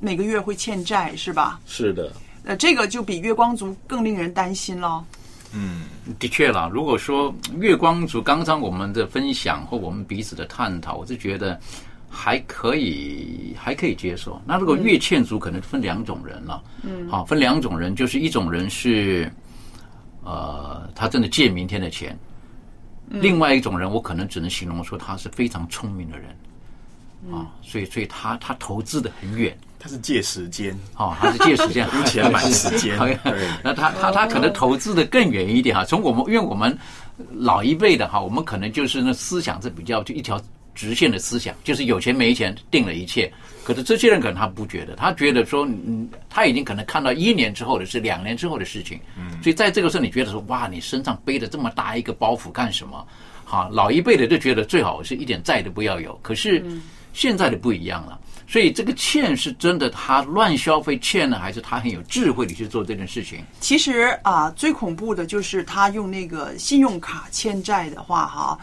[0.06, 1.60] 每个月会欠债，是吧？
[1.65, 2.13] 是的。
[2.44, 5.04] 呃，这个就比月光族更令人担心了。
[5.52, 5.86] 嗯，
[6.20, 6.70] 的确啦。
[6.72, 11.60] 如果说月光族，刚刚我们的分享和我们彼此的探讨，我是觉得
[12.08, 14.39] 还可以，还可以接受。
[14.46, 16.63] 那如果月欠族，可能分两种人了。
[16.84, 19.28] 嗯，好，分两种人，就是一种人是，
[20.24, 22.12] 呃，他真的借明天的钱；
[23.10, 26.30] 嗯另外一种人，我可能只能形容说他是非常聪明的人。
[27.34, 32.98] 啊，所以，所以他他投资的很远，他是借时间，哦，他是借时间， 无钱买时间。
[33.64, 35.86] 那他他他可能投资的更远一点哈。
[35.86, 36.76] 从我们，因为我们
[37.32, 40.42] 老一辈的哈，我们可能就是那思想是比较就一条
[40.74, 43.32] 直线的思想，就是有钱没钱定了一切。
[43.64, 49.00] 可是这些人可能他不觉得，他觉得说，嗯，他已经可能看到一年之后的事，两年之后的事情。
[49.16, 53.06] 嗯，所以在这个时候，你觉得说，哇，你身上背着这么大一个包袱干什么？
[53.46, 56.20] 哈，老一辈的就觉得最好是一点债都不要有。
[56.24, 56.66] 可是。
[57.16, 58.20] 现在的不一样了。
[58.47, 63.39] 所以这个欠是真的他乱消费欠呢，还是他很有智慧的去做这件事情？
[63.59, 68.59] 其实啊，最恐怖的就是他用那个信用卡欠债的话，哈，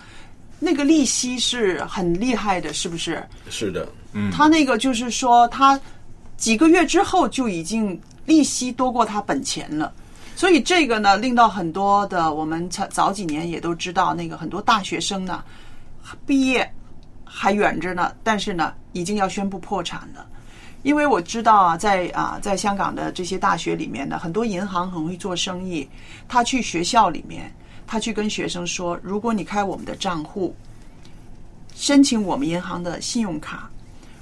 [0.61, 3.26] 那个利息是很厉害的，是不是？
[3.50, 5.78] 是的，嗯，他那个就是说，他
[6.36, 9.92] 几个月之后就已经利息多过他本钱了，
[10.36, 15.42] 所以这个呢，令到很多的我们早早几年也都知道，那个很多大学生呢，
[16.24, 16.72] 毕业
[17.35, 20.26] 还远着呢，但是呢，已经要宣布破产了。
[20.83, 25.89] 因为我知道啊，在啊，在香港的这些大学里面呢，很多银行很会做生意。
[26.28, 27.51] 他去学校里面，
[27.87, 30.55] 他去跟学生说：如果你开我们的账户，
[31.74, 33.70] 申请我们银行的信用卡，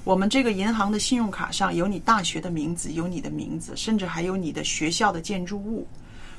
[0.04, 5.86] 我们这个银行的信用卡上有你大学的名字，有你的名字，甚至还有你的学校的建筑物。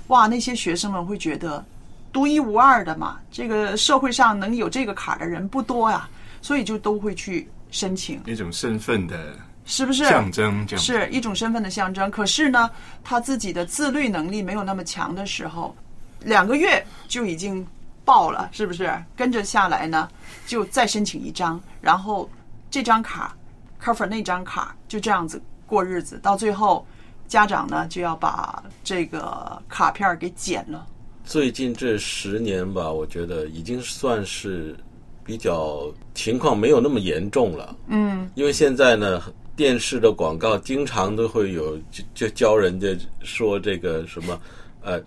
[0.07, 1.65] 哇，那些学生们会觉得
[2.13, 6.07] 独一无二的嘛，这个社会上能有这个卡的人不多呀，
[6.41, 8.21] 所以就都会去申请。
[8.25, 9.35] 一种身份的
[9.65, 10.67] 是不是象征？
[10.77, 12.09] 是一种身份的象征。
[12.09, 12.69] 可是呢，
[13.03, 15.75] 他自己的自律能力没有那么强的时候，
[16.19, 17.65] 两个月就已经
[18.03, 18.91] 爆了，是不是？
[19.15, 20.09] 跟着下来呢，
[20.47, 22.29] 就再申请一张，然后
[22.69, 23.37] 这张卡
[23.81, 26.85] cover 那张卡，就这样子过日子，到最后
[27.27, 30.85] 家长呢就要把这个卡片给剪了。
[31.23, 34.75] 最近这十年吧，我觉得已经算是
[35.23, 37.75] 比较情况没有那么严重了。
[37.87, 39.21] 嗯，因为现在呢，
[39.55, 42.87] 电视的广告经常都会有就就教人家
[43.21, 44.39] 说这个什么
[44.81, 45.01] 呃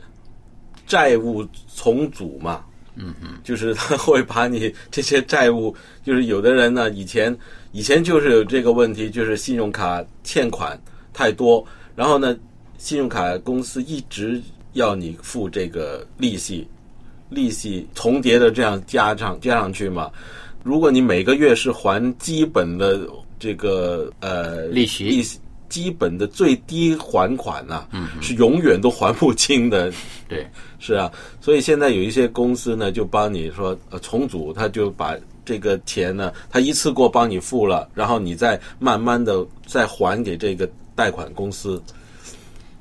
[0.86, 7.36] 债务重组嘛，嗯嗯，就是他会把你这些债务，就是有的人呢以前
[7.72, 10.80] 以前就是有这个问题，就是信用卡欠款
[11.12, 12.36] 太多，然后呢，
[12.78, 14.40] 信用卡公司一直
[14.74, 16.66] 要你付这个利息，
[17.28, 20.10] 利息重叠的这样加上加上去嘛。
[20.62, 23.06] 如果你每个月是还基本的
[23.38, 29.92] 这个呃利息利息基本的最低还款呐、嗯嗯是永远都还不清的。
[30.28, 30.46] 对，
[30.78, 31.10] 是啊，
[31.40, 41.82] 所以现在有一些公司呢，就帮你说呃重组，他就把这个钱呢，他一次过帮你付了，然后你再慢慢的再还给这个贷款公司。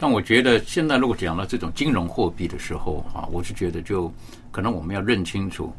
[0.04, 4.14] 但我觉得现在如果讲到这种金融货币的时候啊，我是觉得就
[4.52, 5.74] 可能我们要认清楚，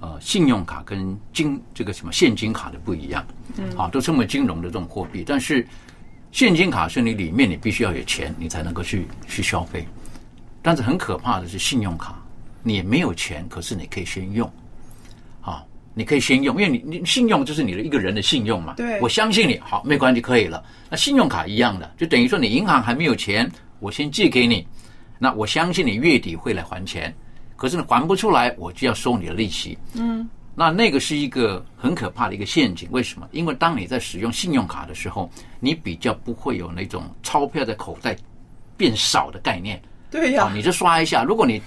[0.00, 3.22] 呃，信用卡跟金这个什么现金卡的不一样，
[3.58, 5.68] 嗯啊，都称为金融的这种货币，但是
[6.32, 9.86] 现金卡是你里面你必须要有钱，你才能够去去消费。
[10.62, 12.18] 但是很可怕的是信用卡，
[12.62, 14.50] 你没有钱，可是你可以先用，
[15.42, 15.62] 啊，
[15.92, 18.72] 你可以先用，因为你你信用就是你的一个人的信用嘛。
[18.78, 20.64] 对我相信你，好，没关系，可以了。
[20.88, 23.50] 那信用卡一样的，就等于说你银行还没有钱，
[23.86, 24.66] 我先借给你，
[25.16, 27.14] 那我相信你月底会来还钱，
[27.54, 29.78] 可是你还不出来，我就要收你的利息。
[29.94, 32.88] 嗯，那那个是一个很可怕的一个陷阱。
[32.90, 33.28] 为什么？
[33.30, 35.30] 因为当你在使用信用卡的时候，
[35.60, 38.16] 你比较不会有那种钞票在口袋
[38.76, 39.80] 变少的概念。
[40.10, 41.62] 对呀、啊，你就刷一下，如果你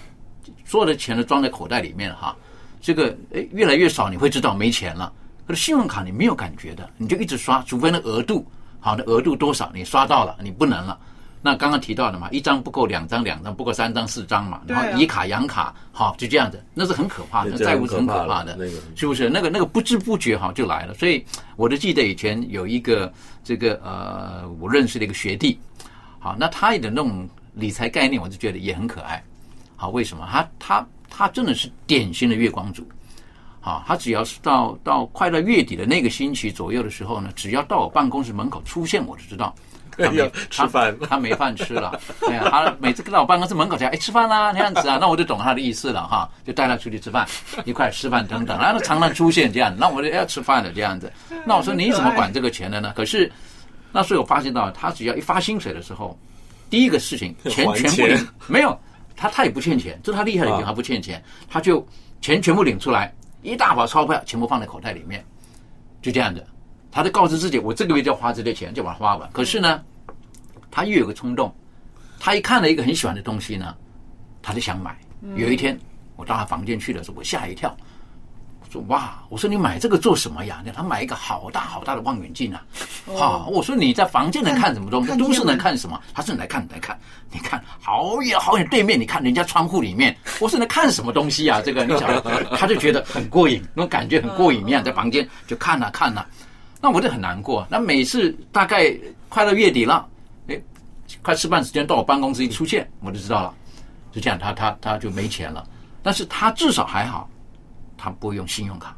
[0.66, 2.36] 所有的钱都装在口袋里面哈，
[2.82, 5.14] 这个诶越来越少，你会知道没钱了。
[5.48, 8.46] 可是信用卡你没有感觉的，你就一直刷，除非那额度
[8.82, 11.00] 好的额度多少你刷到了，你不能了。
[11.42, 18.58] 那刚刚提到的嘛，一张不够两张，两张不够三张四张嘛，然后以卡养卡，好就这样子，那是很可怕的，那债务是很很可怕的，
[18.96, 19.30] 是不是？
[19.30, 20.94] 那个那个不知不觉哈就来了。
[20.96, 21.24] 所以
[21.56, 23.12] 我就记得以前有一个
[23.44, 25.58] 这个呃，我认识的一个学弟，
[26.20, 29.24] 好，那他的那种理财概念，我就觉得也很可爱。
[29.78, 30.28] 好，为什么？
[30.30, 32.86] 他他他真的是典型的月光族。
[33.62, 39.54] 好，他只要是到到快到月底的那个星期左右的时候呢，只要到我办公室门口出现，我就知道
[40.06, 42.00] 他没要吃饭他，没饭吃了。
[42.22, 47.28] 对啊，他每次跟到我办公室门口讲，哎，吃饭啦，那样子啊，那我就懂他的意思了哈，就带他出去吃饭，
[47.66, 51.12] 一块吃饭等等，然后他常常出现这样，那我就要吃饭了这样子。
[51.46, 52.94] 那我说你怎么管这个钱的呢？
[52.96, 53.32] 可是
[53.92, 56.18] 那时候我发现到，他只要一发薪水的时候，
[56.70, 58.78] 第一个事情钱全部领没有，
[59.16, 61.86] 他他也不欠钱，这是他厉害的地方，啊他不欠钱，他就
[62.22, 65.26] 钱全部领出来，一大把钞票全部放在口袋里面，
[66.02, 66.46] 就这样子，
[66.92, 69.30] 他就告知自己，我这个月就要花这些钱，就把它花完。
[69.32, 69.82] 可是呢，
[70.72, 71.54] 他又有个冲动，
[72.20, 73.76] 他一看了一个很喜欢的东西呢，
[74.42, 74.98] 他就想买。
[75.36, 75.78] 有一天
[76.16, 77.76] 我到他房间去的时候，我吓一跳，
[78.62, 80.64] 我说哇，我说你买这个做什么呀？
[80.74, 82.64] 他买一个好大好大的望远镜啊！
[83.18, 85.18] 好、我说你在房间能看什么东西？
[85.18, 86.00] 都市能看什么？
[86.14, 86.98] 他说你来看，你来看，
[87.32, 90.16] 你看好远好远对面，你看人家窗户里面。
[90.40, 91.62] 我说你看什么东西啊？
[91.64, 92.10] 这个你想，
[92.58, 96.26] 他就觉得很过瘾，那种感觉很过瘾一样，在房间就看啊看啊。
[96.82, 97.66] 那我就很难过。
[97.70, 98.94] 那每次大概
[99.28, 100.08] 快到月底了，
[100.48, 100.62] 哎，
[101.22, 103.54] 快吃饭时间到我办公室一出现，我就知道了，
[104.12, 105.68] 就这样，他他他就没钱了。
[106.02, 107.30] 但是他至少还好，
[107.98, 108.96] 他不会用信用卡。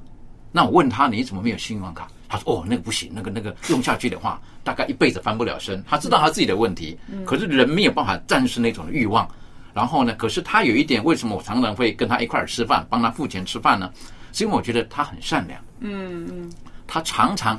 [0.51, 2.07] 那我问他你怎么没有信用卡？
[2.29, 9.27] 他说：“哦，那个不行，那个那个用下去的话，大概一辈子翻不了身。”他知道他自己的问题，可是人没有办法战胜那种欲望。
[9.73, 13.91] 然后呢，可是他有一点，为什么我常常会跟他一块儿吃饭，帮他付钱吃饭呢？
[14.31, 15.59] 是因为我觉得他很善良。
[15.81, 16.51] 嗯嗯，
[16.91, 17.57] 他常常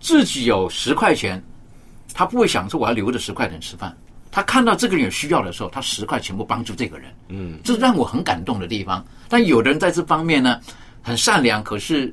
[0.00, 1.40] 自己有十块钱，
[2.12, 3.96] 他不会想说我要留着十块钱吃饭。
[4.28, 7.12] 他看到这个人有需要的时候，他十块全部帮助这个人。
[7.28, 9.04] 嗯，这让我很感动的地方。
[9.28, 10.60] 但有的人在这方面呢，
[11.00, 12.12] 很善良，可是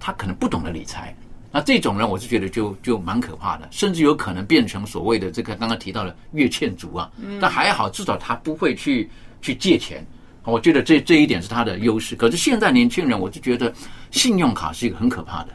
[0.00, 1.14] 他可能不懂得理财。
[1.52, 7.10] 那这种人，我是觉得就就蛮可怕的，甚至有可能变成所谓的这个刚刚提到的月欠族啊。
[7.38, 9.10] 但还好，至少他不会去
[9.42, 10.02] 去借钱。
[10.50, 12.16] 我觉得这这一点是他的优势。
[12.16, 13.72] 可是现在年轻人，我就觉得
[14.10, 15.48] 信用卡是一个很可怕的，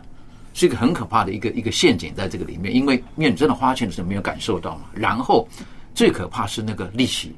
[0.54, 4.84] 是一个很可怕的一个一个陷阱在这个里面，因为因为你真的花钱的时候没有感受到嘛。
[4.94, 5.48] 然后
[5.96, 7.36] 最可怕是那个利息，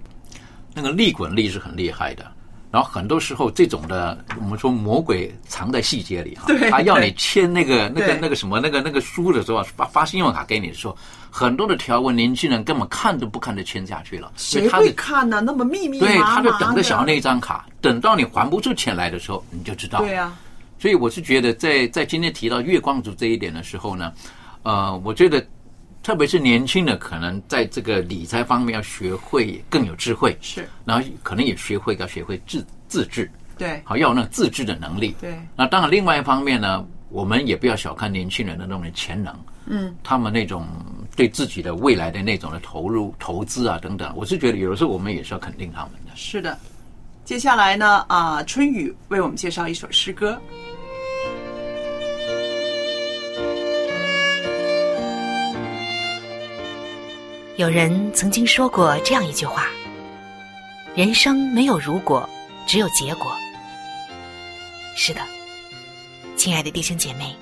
[0.73, 2.29] 那个利滚利是很厉害的。
[2.71, 10.97] 然后很多时候这种的，我们说魔鬼藏在细节里哈，他要你签那个那个那个什么那个那个书的时候，发发信用卡给你的时候，
[11.38, 15.41] 很多的条文年轻人根本看都不看就签下去了，所以谁会看呢？
[15.41, 19.99] 那么秘密麻对，他就等着想要的那张卡，等到你还不出钱来的时候，你就知道。
[19.99, 20.33] 对啊，
[20.79, 24.13] 所以我是觉得在，在今天提到月光族这一点的时候呢，
[24.63, 25.45] 呃，我觉得
[26.01, 33.81] 特别是年轻的，可能在这个理财方面要学会更有智慧，是，然后可能也学会要学会自自制，对。
[33.83, 35.13] 好要有那种自制的能力。
[35.19, 40.68] 对，那当然，另外一方面呢，我们也不要小看年轻人的那种潜能，嗯，他们那种
[41.16, 46.11] 对自己的未来的那种的投入、投资啊等等，我是觉得有的时候我们也是要肯定他们的。
[46.16, 46.57] 是的。
[47.24, 50.39] 接下来呢，啊，春雨为我们介绍一首诗歌。
[57.57, 59.66] 有人曾经说过这样一句话
[60.93, 62.30] ：“人生没有如果，
[62.68, 63.34] 只有结果。”
[64.93, 65.22] 是的，
[66.36, 67.36] 亲爱的弟兄姐妹，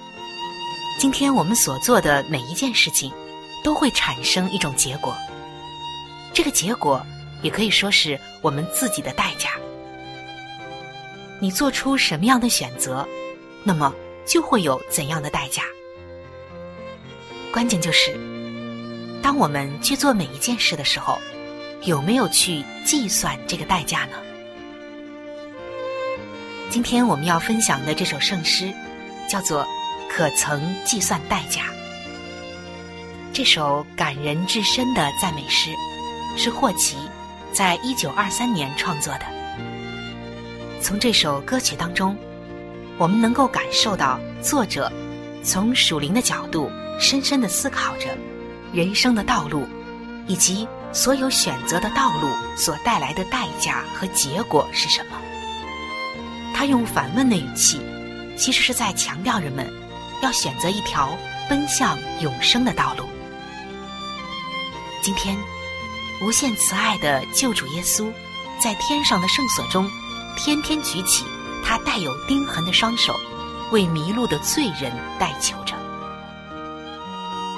[1.00, 3.12] 今天我们所做的每一件事情，
[3.64, 5.16] 都会产生一种结果。
[6.34, 7.06] 这个结果
[7.41, 9.52] 也可以说是我们自己的代价。
[11.39, 13.06] 你做出什么样的选择，
[13.64, 13.94] 那么
[14.26, 15.64] 就会有怎样的代价。
[17.52, 18.18] 关键就是。
[19.22, 21.18] 当我们去做每一件事的时候，
[21.84, 24.18] 有没有去计算这个代价呢？
[26.70, 28.74] 今天我们要分享的这首圣诗，
[29.30, 29.64] 叫做
[30.16, 31.61] 《可曾计算代价》。
[33.34, 35.72] 这首感人至深的赞美诗，
[36.38, 36.97] 是霍奇
[37.51, 39.26] 在一九二三年创作的。
[40.80, 42.16] 从这首歌曲当中，
[42.99, 44.91] 我们能够感受到作者
[45.41, 48.16] 从属灵的角度深深的思考着。
[48.72, 49.68] 人生的道路，
[50.28, 55.18] 以及所有选择的道路所带来的代价和结果是什么？
[56.53, 57.82] 他用反问的语气，
[58.38, 59.72] 其实是在强调人们
[60.24, 61.18] 要选择一条
[61.50, 63.04] 奔向永生的道路。
[65.02, 65.38] 今天，
[66.22, 68.10] 无限慈爱的救主耶稣，
[68.58, 69.86] 在天上的圣所中，
[70.38, 71.26] 天天举起
[71.62, 73.20] 他带有钉痕的双手，
[73.72, 75.76] 为迷路的罪人代求着。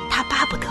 [0.09, 0.67] 他巴不得。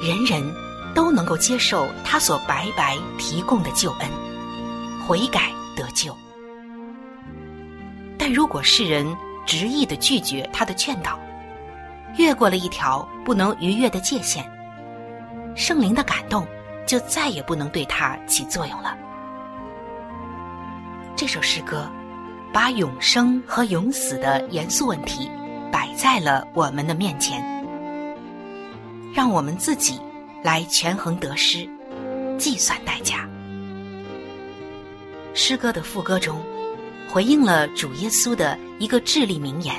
[0.00, 0.54] 人人
[0.94, 4.08] 都能够接受他所白白提供的救恩，
[5.04, 6.16] 悔改得救。
[8.16, 9.04] 但如果世人
[9.48, 11.18] 执意的拒绝他的劝导，
[12.18, 14.44] 越过了一条不能逾越的界限，
[15.56, 16.46] 圣灵的感动
[16.86, 18.94] 就再也不能对他起作用了。
[21.16, 21.90] 这首诗歌
[22.52, 25.30] 把永生和永死的严肃问题
[25.72, 27.42] 摆在了我们的面前。
[29.14, 29.98] 让我们自己
[30.44, 31.66] 来权衡得失，
[32.36, 33.26] 计算代价。
[35.32, 36.38] 诗歌的副歌中，
[37.10, 39.74] 回应了主耶稣的一个至理名言：“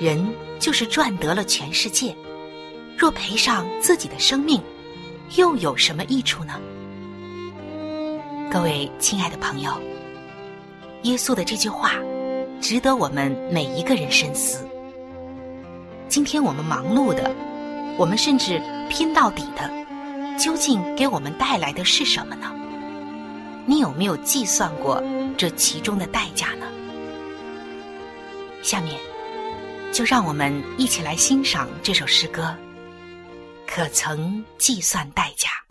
[0.00, 2.14] 人就是赚得了全世界，
[2.98, 4.60] 若赔上自己的生命，
[5.36, 6.60] 又有什么益处呢？”
[8.50, 9.72] 各位亲爱的朋友，
[11.02, 11.92] 耶稣的这句话，
[12.60, 14.66] 值得我们每一个人深思。
[16.08, 17.34] 今天我们忙碌的。
[17.98, 18.58] 我们甚至
[18.88, 19.70] 拼到底的，
[20.38, 22.50] 究竟给我们带来的是什么呢？
[23.64, 25.02] 你有没有计算过
[25.38, 26.66] 这其中的代价呢？
[28.62, 29.00] 下面，
[29.92, 32.54] 就让我们一起来欣赏这首诗歌。
[33.66, 35.61] 可曾计算代价？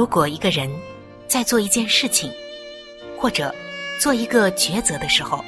[0.00, 0.66] 如果一个人
[1.28, 2.32] 在做一件事情，
[3.18, 3.54] 或者
[4.00, 5.44] 做一个抉择的时候，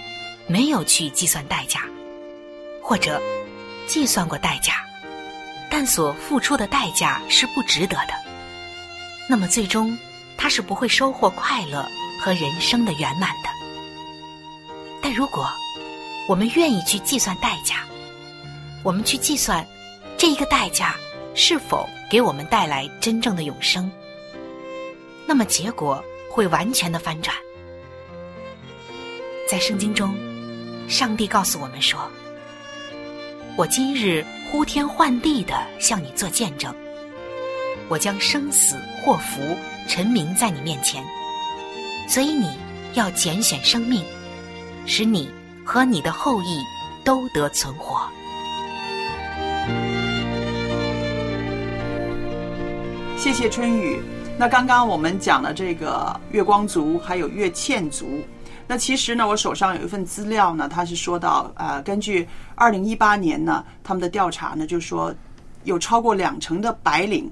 [0.47, 1.81] 没有去计算代价，
[2.83, 3.19] 或者
[3.87, 4.85] 计算过代价，
[5.71, 8.13] 但所付出的代价是不值得的，
[9.27, 9.97] 那么最终
[10.37, 11.89] 他是不会收获快乐
[12.21, 13.49] 和人生的圆满的。
[15.01, 15.51] 但如果
[16.29, 17.87] 我们愿意去计算代价，
[18.83, 19.67] 我们去计算
[20.19, 20.95] 这一个代价
[21.35, 23.91] 是否给我们带来真正的永生，
[25.27, 27.37] 那么结果会完全的翻转。
[29.49, 30.15] 在圣经中，
[30.89, 32.11] 上帝告诉我们说
[33.57, 36.75] ：“我今日呼天唤地的向你做见证，
[37.89, 39.41] 我将生死祸福
[39.89, 41.05] 陈明在你面前，
[42.09, 42.57] 所以你
[42.95, 44.03] 要拣选生命，
[44.87, 45.31] 使你
[45.65, 46.63] 和你的后裔
[47.05, 48.09] 都得存活。”
[53.19, 54.03] 谢谢春雨。
[54.43, 58.21] 那刚刚我们讲了这个月光族，还有月欠族。
[58.67, 62.27] 那其实呢，我手上有一份资料呢，它是说到，呃，根据
[62.57, 65.15] 二零一八年呢，他们的调查呢，就说
[65.63, 67.31] 有超过两成的白领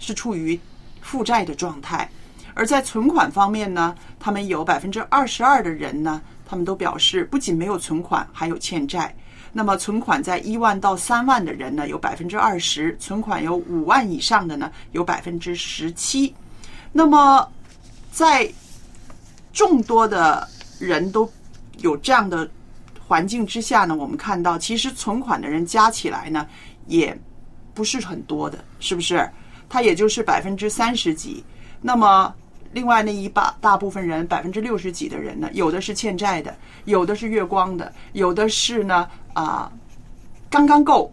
[0.00, 0.58] 是处于
[1.00, 2.10] 负债的状态，
[2.54, 9.14] 而在存款方面呢，他们有百分之二十二的人呢，他们都表示不仅没有存款，还有欠债。
[9.52, 16.34] 那么存款在一万到三万的人呢，有百分之二十；存款有五万以上的呢，有百分之十七。
[16.92, 17.48] 那么
[18.10, 18.50] 在
[19.52, 20.46] 众多的
[20.78, 21.30] 人都
[21.78, 22.48] 有这样的
[23.06, 26.46] 环境之下呢，我们看到其实存款的人加起来呢，
[26.86, 27.16] 也
[27.74, 29.28] 不是很多的，是不是？
[29.68, 31.44] 它也就是百分之三十几。
[31.80, 32.34] 那么
[32.72, 39.70] 另外那一大大部分人，百分之六十几的人呢，有的是欠债的，有的是月光的，有的是呢啊
[40.50, 41.12] 刚刚够，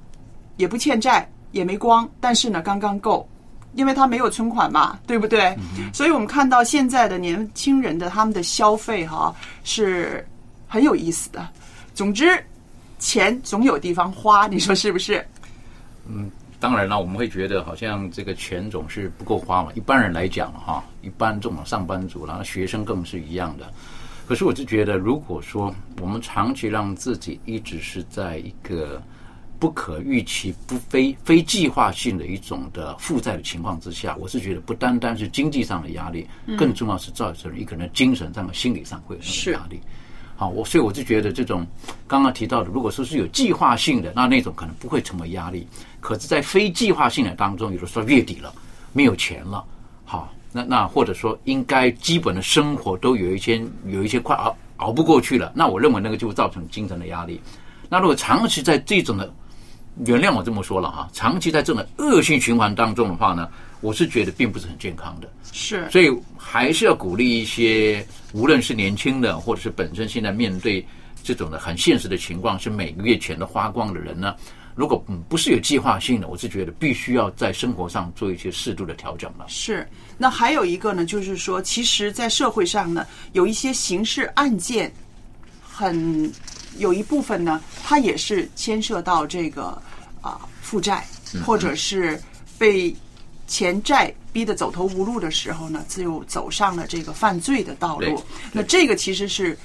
[0.57, 3.28] 也不欠债，也没光，但是呢刚刚够，
[3.76, 5.55] 因为他没有存款嘛，对不对？
[5.93, 10.26] 所以我们看到现在的年轻人的他们的消费哈是
[10.67, 11.47] 很有意思的。
[11.93, 12.43] 总之，
[12.99, 15.26] 钱总有地方花，你说是不是？
[16.07, 19.71] 嗯，当然了，我们会觉得好像这个钱总是不够花嘛。
[19.76, 23.71] 一般人来讲哈，一般这种上班族，然后学生更是一样的。
[24.28, 29.01] 可是我就觉得，如果说我们长期让自己一直是在一个
[29.66, 39.82] 不可预期、不非非计划性的一种的负债的情况之下，我是觉得不单单是经济上的压力，嗯更重要是造成一个人精神上和心理上会有那个压力。
[40.36, 41.66] 好，我所以我就觉得这种
[42.07, 45.68] 刚刚提到的，如果说是有计划性的，那那种可能不会成为压力。
[45.99, 48.53] 可是，在非计划性的当中，有的时候月底了，
[48.93, 49.66] 没有钱了，
[50.03, 57.41] 好，那那或者说应该基本的生活都有一些有一些快熬熬不过去了，那我认为那个就会造成精神的压力。
[57.88, 59.32] 那如果长期在这种的，
[60.06, 65.30] 原谅我这么说了哈，长期在这种恶性循环当中的话呢，我是觉得并不是很健康的。
[65.54, 70.86] 是，所以还是要鼓励一些，无论是年轻的，或者是本身现在面对
[71.24, 74.36] 这种的很现实的情况，是每个月钱都花光的人呢，
[74.76, 79.46] 如果嗯不是有计划性的，我是觉得必须要在生活上做一些适度的调整了。
[79.48, 79.88] 是，
[80.18, 84.91] 那还有一个呢，就是说，其实，在社会上呢，有一些刑事案件，
[85.62, 86.30] 很
[86.78, 89.82] 有一部分呢，它也是牵涉到这个
[90.21, 91.05] 啊负债，
[91.45, 92.21] 或者是
[92.57, 92.95] 被
[93.47, 98.23] 钱债逼得走投无路的时候呢，就走上了这个犯罪的道路。
[98.51, 99.57] 那这个其实是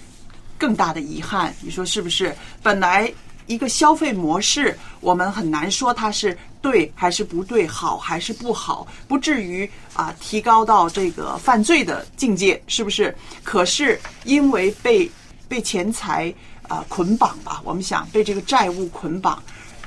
[0.58, 2.34] 更大的遗憾，你说是不是？
[2.62, 3.12] 本来
[3.46, 13.16] 一个消费模式，我们很难说它是对还是不对，好还是不好，不至于啊提高到这个犯罪的境界，是不是？
[13.42, 15.10] 可是因为被
[15.48, 16.32] 被钱财
[16.70, 19.42] 啊捆绑吧，我们想被这个债务捆绑，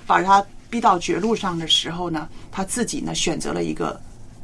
[0.06, 3.98] 把他逼到绝路上的时候呢，他自己呢选择了一个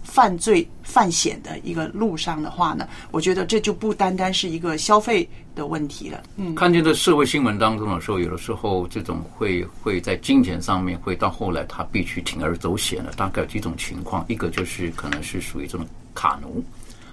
[0.04, 6.24] 犯罪犯险的一个路上的话呢，我觉得这就不单单是一个消费的问题了。
[6.38, 15.86] 嗯，看见这社会新闻当中的时候，有的时候这种会会在金钱上面会到后来他必须铤而走险了，大概有几种情况，一个就是可能是属于这种
[16.16, 16.64] 卡奴，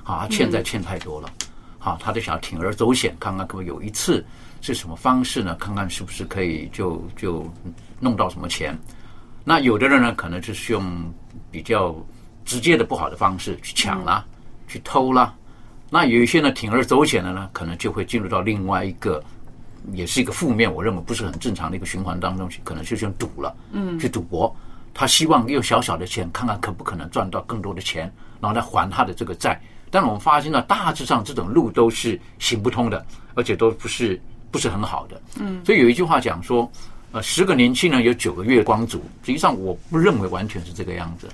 [0.04, 1.28] 啊，欠债欠太多了，
[1.80, 4.24] 好，他就想铤而走险，看看可不可以有一次
[4.66, 5.54] 是什么方式呢？
[5.60, 7.48] 看看是不是可以就就
[8.00, 8.76] 弄到什么钱。
[9.44, 10.84] 那有的人呢，可能就是用
[11.52, 11.94] 比较
[12.44, 14.26] 直接的不好的方式去抢啦，
[14.66, 15.32] 去偷啦。
[15.88, 19.22] 那有一些呢，铤而走险的呢，可能就会进入到另外一个，
[19.92, 24.54] 也是一个负面，我认为不是很正常的一个循环当中去，可能就是用赌了，嗯去赌博。
[24.92, 29.60] 他希望用小小的钱，看看可不可能赚到更多的钱，然后来还他的这个债。
[29.90, 34.20] 但我们发现呢，大致上这种路都是行不通的，而且都不是
[34.50, 35.20] 不是很好的。
[35.38, 36.70] 嗯所以有一句话讲说，
[37.12, 38.98] 呃，十个年轻人有九个月光族。
[39.24, 41.28] 实际上，我不认为完全是这个样子。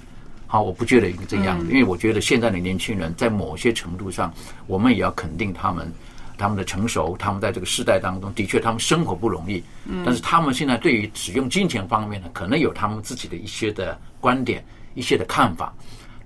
[0.46, 4.32] 好，我不觉得这样，因为我觉得现在的年轻人在某些程度上，
[4.66, 5.90] 我们也要肯定他们
[6.36, 9.62] 他们的成熟，他们在这个时代当中的确他们生活不容易，
[10.04, 14.62] 但是他们现在对于使用金钱方面呢，可能有他们自己的一些的观点、
[14.94, 15.72] 一些的看法，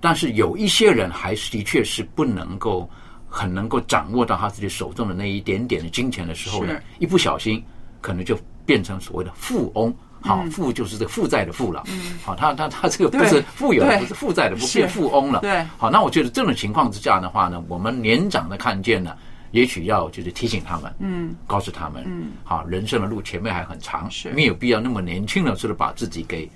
[0.01, 2.89] 但是有一些人还是的确是不能够
[3.27, 7.63] 很能够掌握到他自己手中的那一点点的金钱的时候呢，一不小心
[8.01, 9.93] 可能就变成所谓的富翁。
[10.19, 11.83] 好，富就是这个负债的富了。
[12.23, 15.39] 好，他他他这个不是富有的，不是负债的，不是变富翁了。
[15.41, 15.63] 对。
[15.77, 19.15] 好，那我觉得这种情况之下的话呢，我们年长的看见呢，
[19.51, 24.31] 也许要就是提醒他们，嗯，告诉他们，嗯，好，人生的路前面还很长，是。
[24.31, 26.49] 没有必要那么年轻的时候把自己给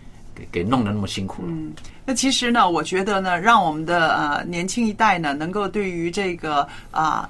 [0.51, 1.49] 给弄得那么辛苦了。
[1.49, 1.73] 嗯，
[2.05, 7.29] 那其实呢，我觉得呢，让我们的呃年轻一代呢，能够对于这个啊。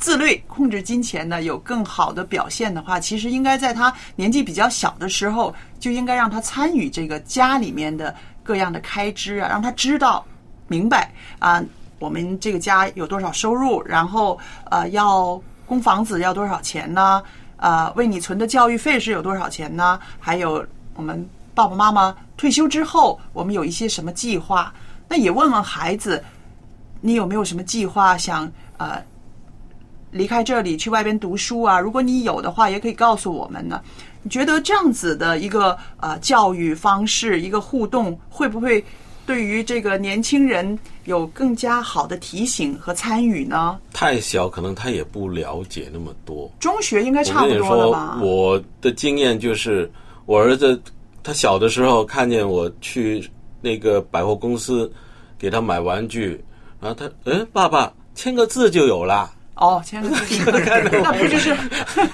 [0.00, 10.24] 自律控制金钱呢，有更好的表现的话，其实应该在他年纪比较小的时候，就应该让他参与这个家里面的各样的开支啊，让他知道
[10.68, 11.60] 明白啊，
[11.98, 14.38] 我们这个家有多少收入，然后
[14.70, 17.20] 呃要供房子要多少钱呢？
[17.56, 19.98] 呃，为你存的教育费是有多少钱呢？
[20.20, 21.28] 还有我们
[21.58, 24.72] 爸爸妈妈退休之后，我们有一些什么计划？
[25.08, 26.22] 那也问问孩子，
[27.00, 29.02] 你有没有什么计划想呃
[30.12, 31.80] 离开这里去外边读书啊？
[31.80, 33.82] 如果你有的话，也可以告诉我们呢。
[34.22, 38.84] 你觉得这样子的一个呃教育方式，一个互动，会不会
[39.26, 43.76] 对于这个年轻人有更加好的提醒和参与呢？
[43.92, 46.48] 太小，可能他也不了解那么多。
[46.60, 49.90] 中学应该差不多了吧？，我的经验就是，
[50.24, 50.80] 我儿子
[51.22, 54.90] 他小的时候看见我去那个百货公司
[55.38, 56.42] 给他买玩具，
[56.80, 59.30] 然后他，嗯，爸爸签个字就有了。
[59.56, 60.50] 哦，签个字，
[61.02, 61.56] 那不就是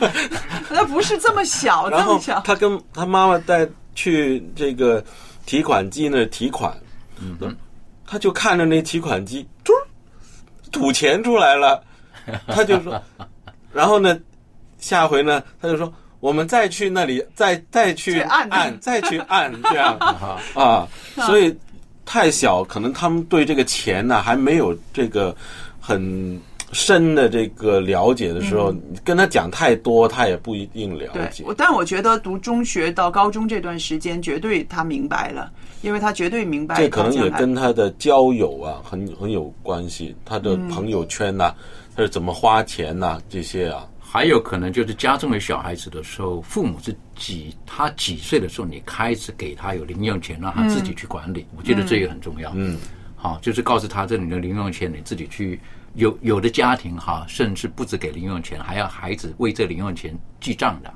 [0.70, 2.40] 那不是这么小，这么小？
[2.40, 5.04] 他跟他妈妈带去这个
[5.44, 6.74] 提款机那提款，
[7.20, 7.54] 嗯，
[8.06, 9.72] 他就看着那提款机，嘟
[10.72, 11.84] 吐钱出来了，
[12.46, 13.00] 他就说，
[13.72, 14.18] 然后呢，
[14.78, 15.92] 下回呢，他就说。
[16.24, 18.48] 我们再去那里，再再去去按。
[18.48, 19.94] 按，再去按，这样。
[20.56, 21.54] 啊，所以
[22.06, 25.36] 太小，可能他们对这个钱呢、还没有这个
[25.78, 26.40] 很
[26.72, 31.44] 深的这个了解的时候，你跟他讲太多，他也不一定了解，。
[31.46, 35.52] 我但我觉得读中学到高中这段时间，绝对他明白了，
[35.82, 40.68] 因为他绝对明白这可能也跟他的交友啊很很有关系，他的嗯。
[40.68, 41.52] 朋友圈呐、
[41.94, 43.86] 他是怎么花钱呐、这些啊。
[44.14, 51.44] 还有可能就是家中有小孩子的时候，父母是几他几岁的时候，你开始给他有零用钱，让他自己去管理。
[51.56, 52.52] 我觉得这也很重要。
[52.54, 52.78] 嗯，
[53.16, 55.60] 好，就是告诉他这里的零用钱你自己去。
[55.94, 60.94] 有有的家庭哈，甚至不止给零用钱，还要孩子为这零用钱记账的。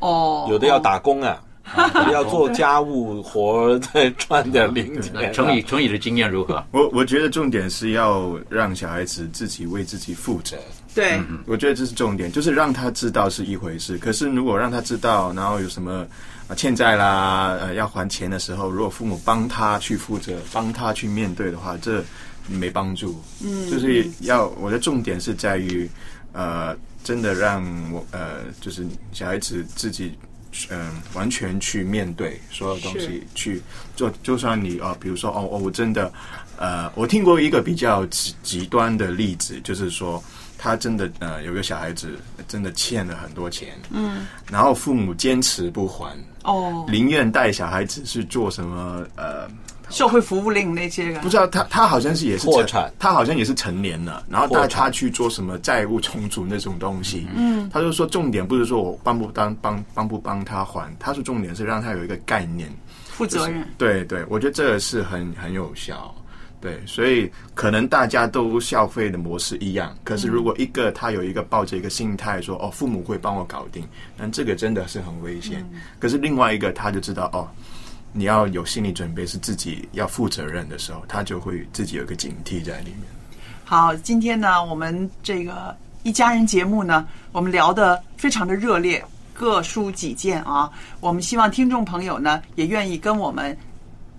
[0.00, 1.40] 哦，有的要打工啊，
[1.76, 5.30] 有的要做家务活儿，再赚点零钱、啊。
[5.32, 6.64] 成宇成宇的经验如何？
[6.72, 10.56] 我我觉得重点是要让小孩子自己为自己负责。
[10.96, 13.98] 对，我觉得这是重点，就是让他知道是一回事。
[13.98, 16.06] 可是如果让他知道，然后有什么
[16.48, 22.02] 啊欠债啦，呃要还钱的时候，如果父母帮他去负责，帮他去面对的话，这
[22.48, 23.22] 没帮助。
[23.44, 25.86] 嗯就是要我的重点是在于，
[26.32, 26.74] 呃，
[27.04, 30.14] 真的让我呃，就是小孩子自己。
[30.70, 33.60] 嗯，完全去面对所有东西，去
[33.94, 36.10] 就就算你啊、呃比如说哦哦，我真的，
[36.56, 40.22] 呃，我听过一个比较极极端的例子，就是说
[40.58, 49.48] 他真的呃有个小孩子真的欠了很多钱，嗯，然后父母坚持不还，哦，宁愿带小孩子去做什么呃。
[49.88, 57.24] 社会服务令那些个不知道他他好像是也是破产他好像也是成年了，然后带他去做什么债务重组那种东西。
[57.36, 62.68] 嗯他就说重点不是说我帮不帮帮帮不帮他还，他说重点是让他有一个概念，
[63.10, 63.64] 负责任。
[63.78, 66.12] 对对，我觉得这个是很很有效。
[66.58, 73.86] 对，所以可能大家都消费的模式一样，可是如果一个他有一个抱着一个心态说哦，父母会帮我搞定，
[74.16, 75.64] 那这个真的是很危险。
[76.00, 77.46] 可是另外一个他就知道哦，
[78.12, 83.02] 你要有心理准备，是自己要负责任的时候，他就会自己有一个警惕在里面。
[83.64, 89.04] 好，今天呢，我们这个一家人节目呢，我们聊的非常的热烈，
[89.34, 90.72] 各抒己见啊。
[91.00, 93.56] 我们希望听众朋友呢，也愿意跟我们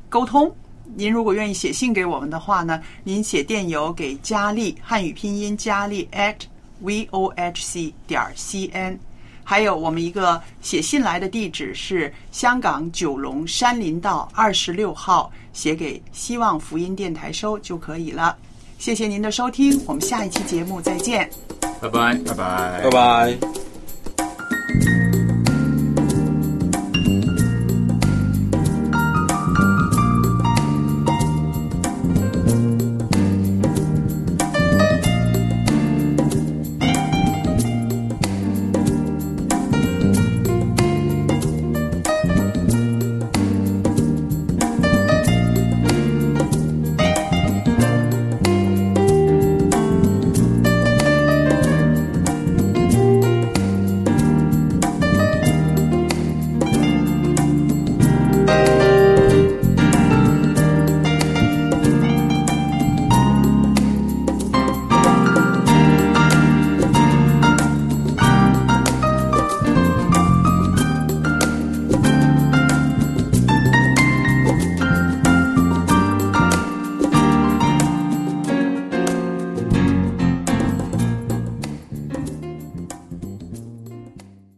[0.08, 0.56] 沟通。
[0.96, 6.36] 您如果愿意写信给我们的话呢，您写电邮给佳丽，汉语拼音佳丽 at
[6.84, 8.98] vohc 点 cn。
[9.44, 18.36] 还有我们一个写信来的地址是香港九龙山林道二十六号，写给希望福音电台收就可以了。
[18.78, 21.30] 谢谢您的收听，我们下一期节目再见。
[21.82, 23.67] 拜拜，拜拜，拜拜。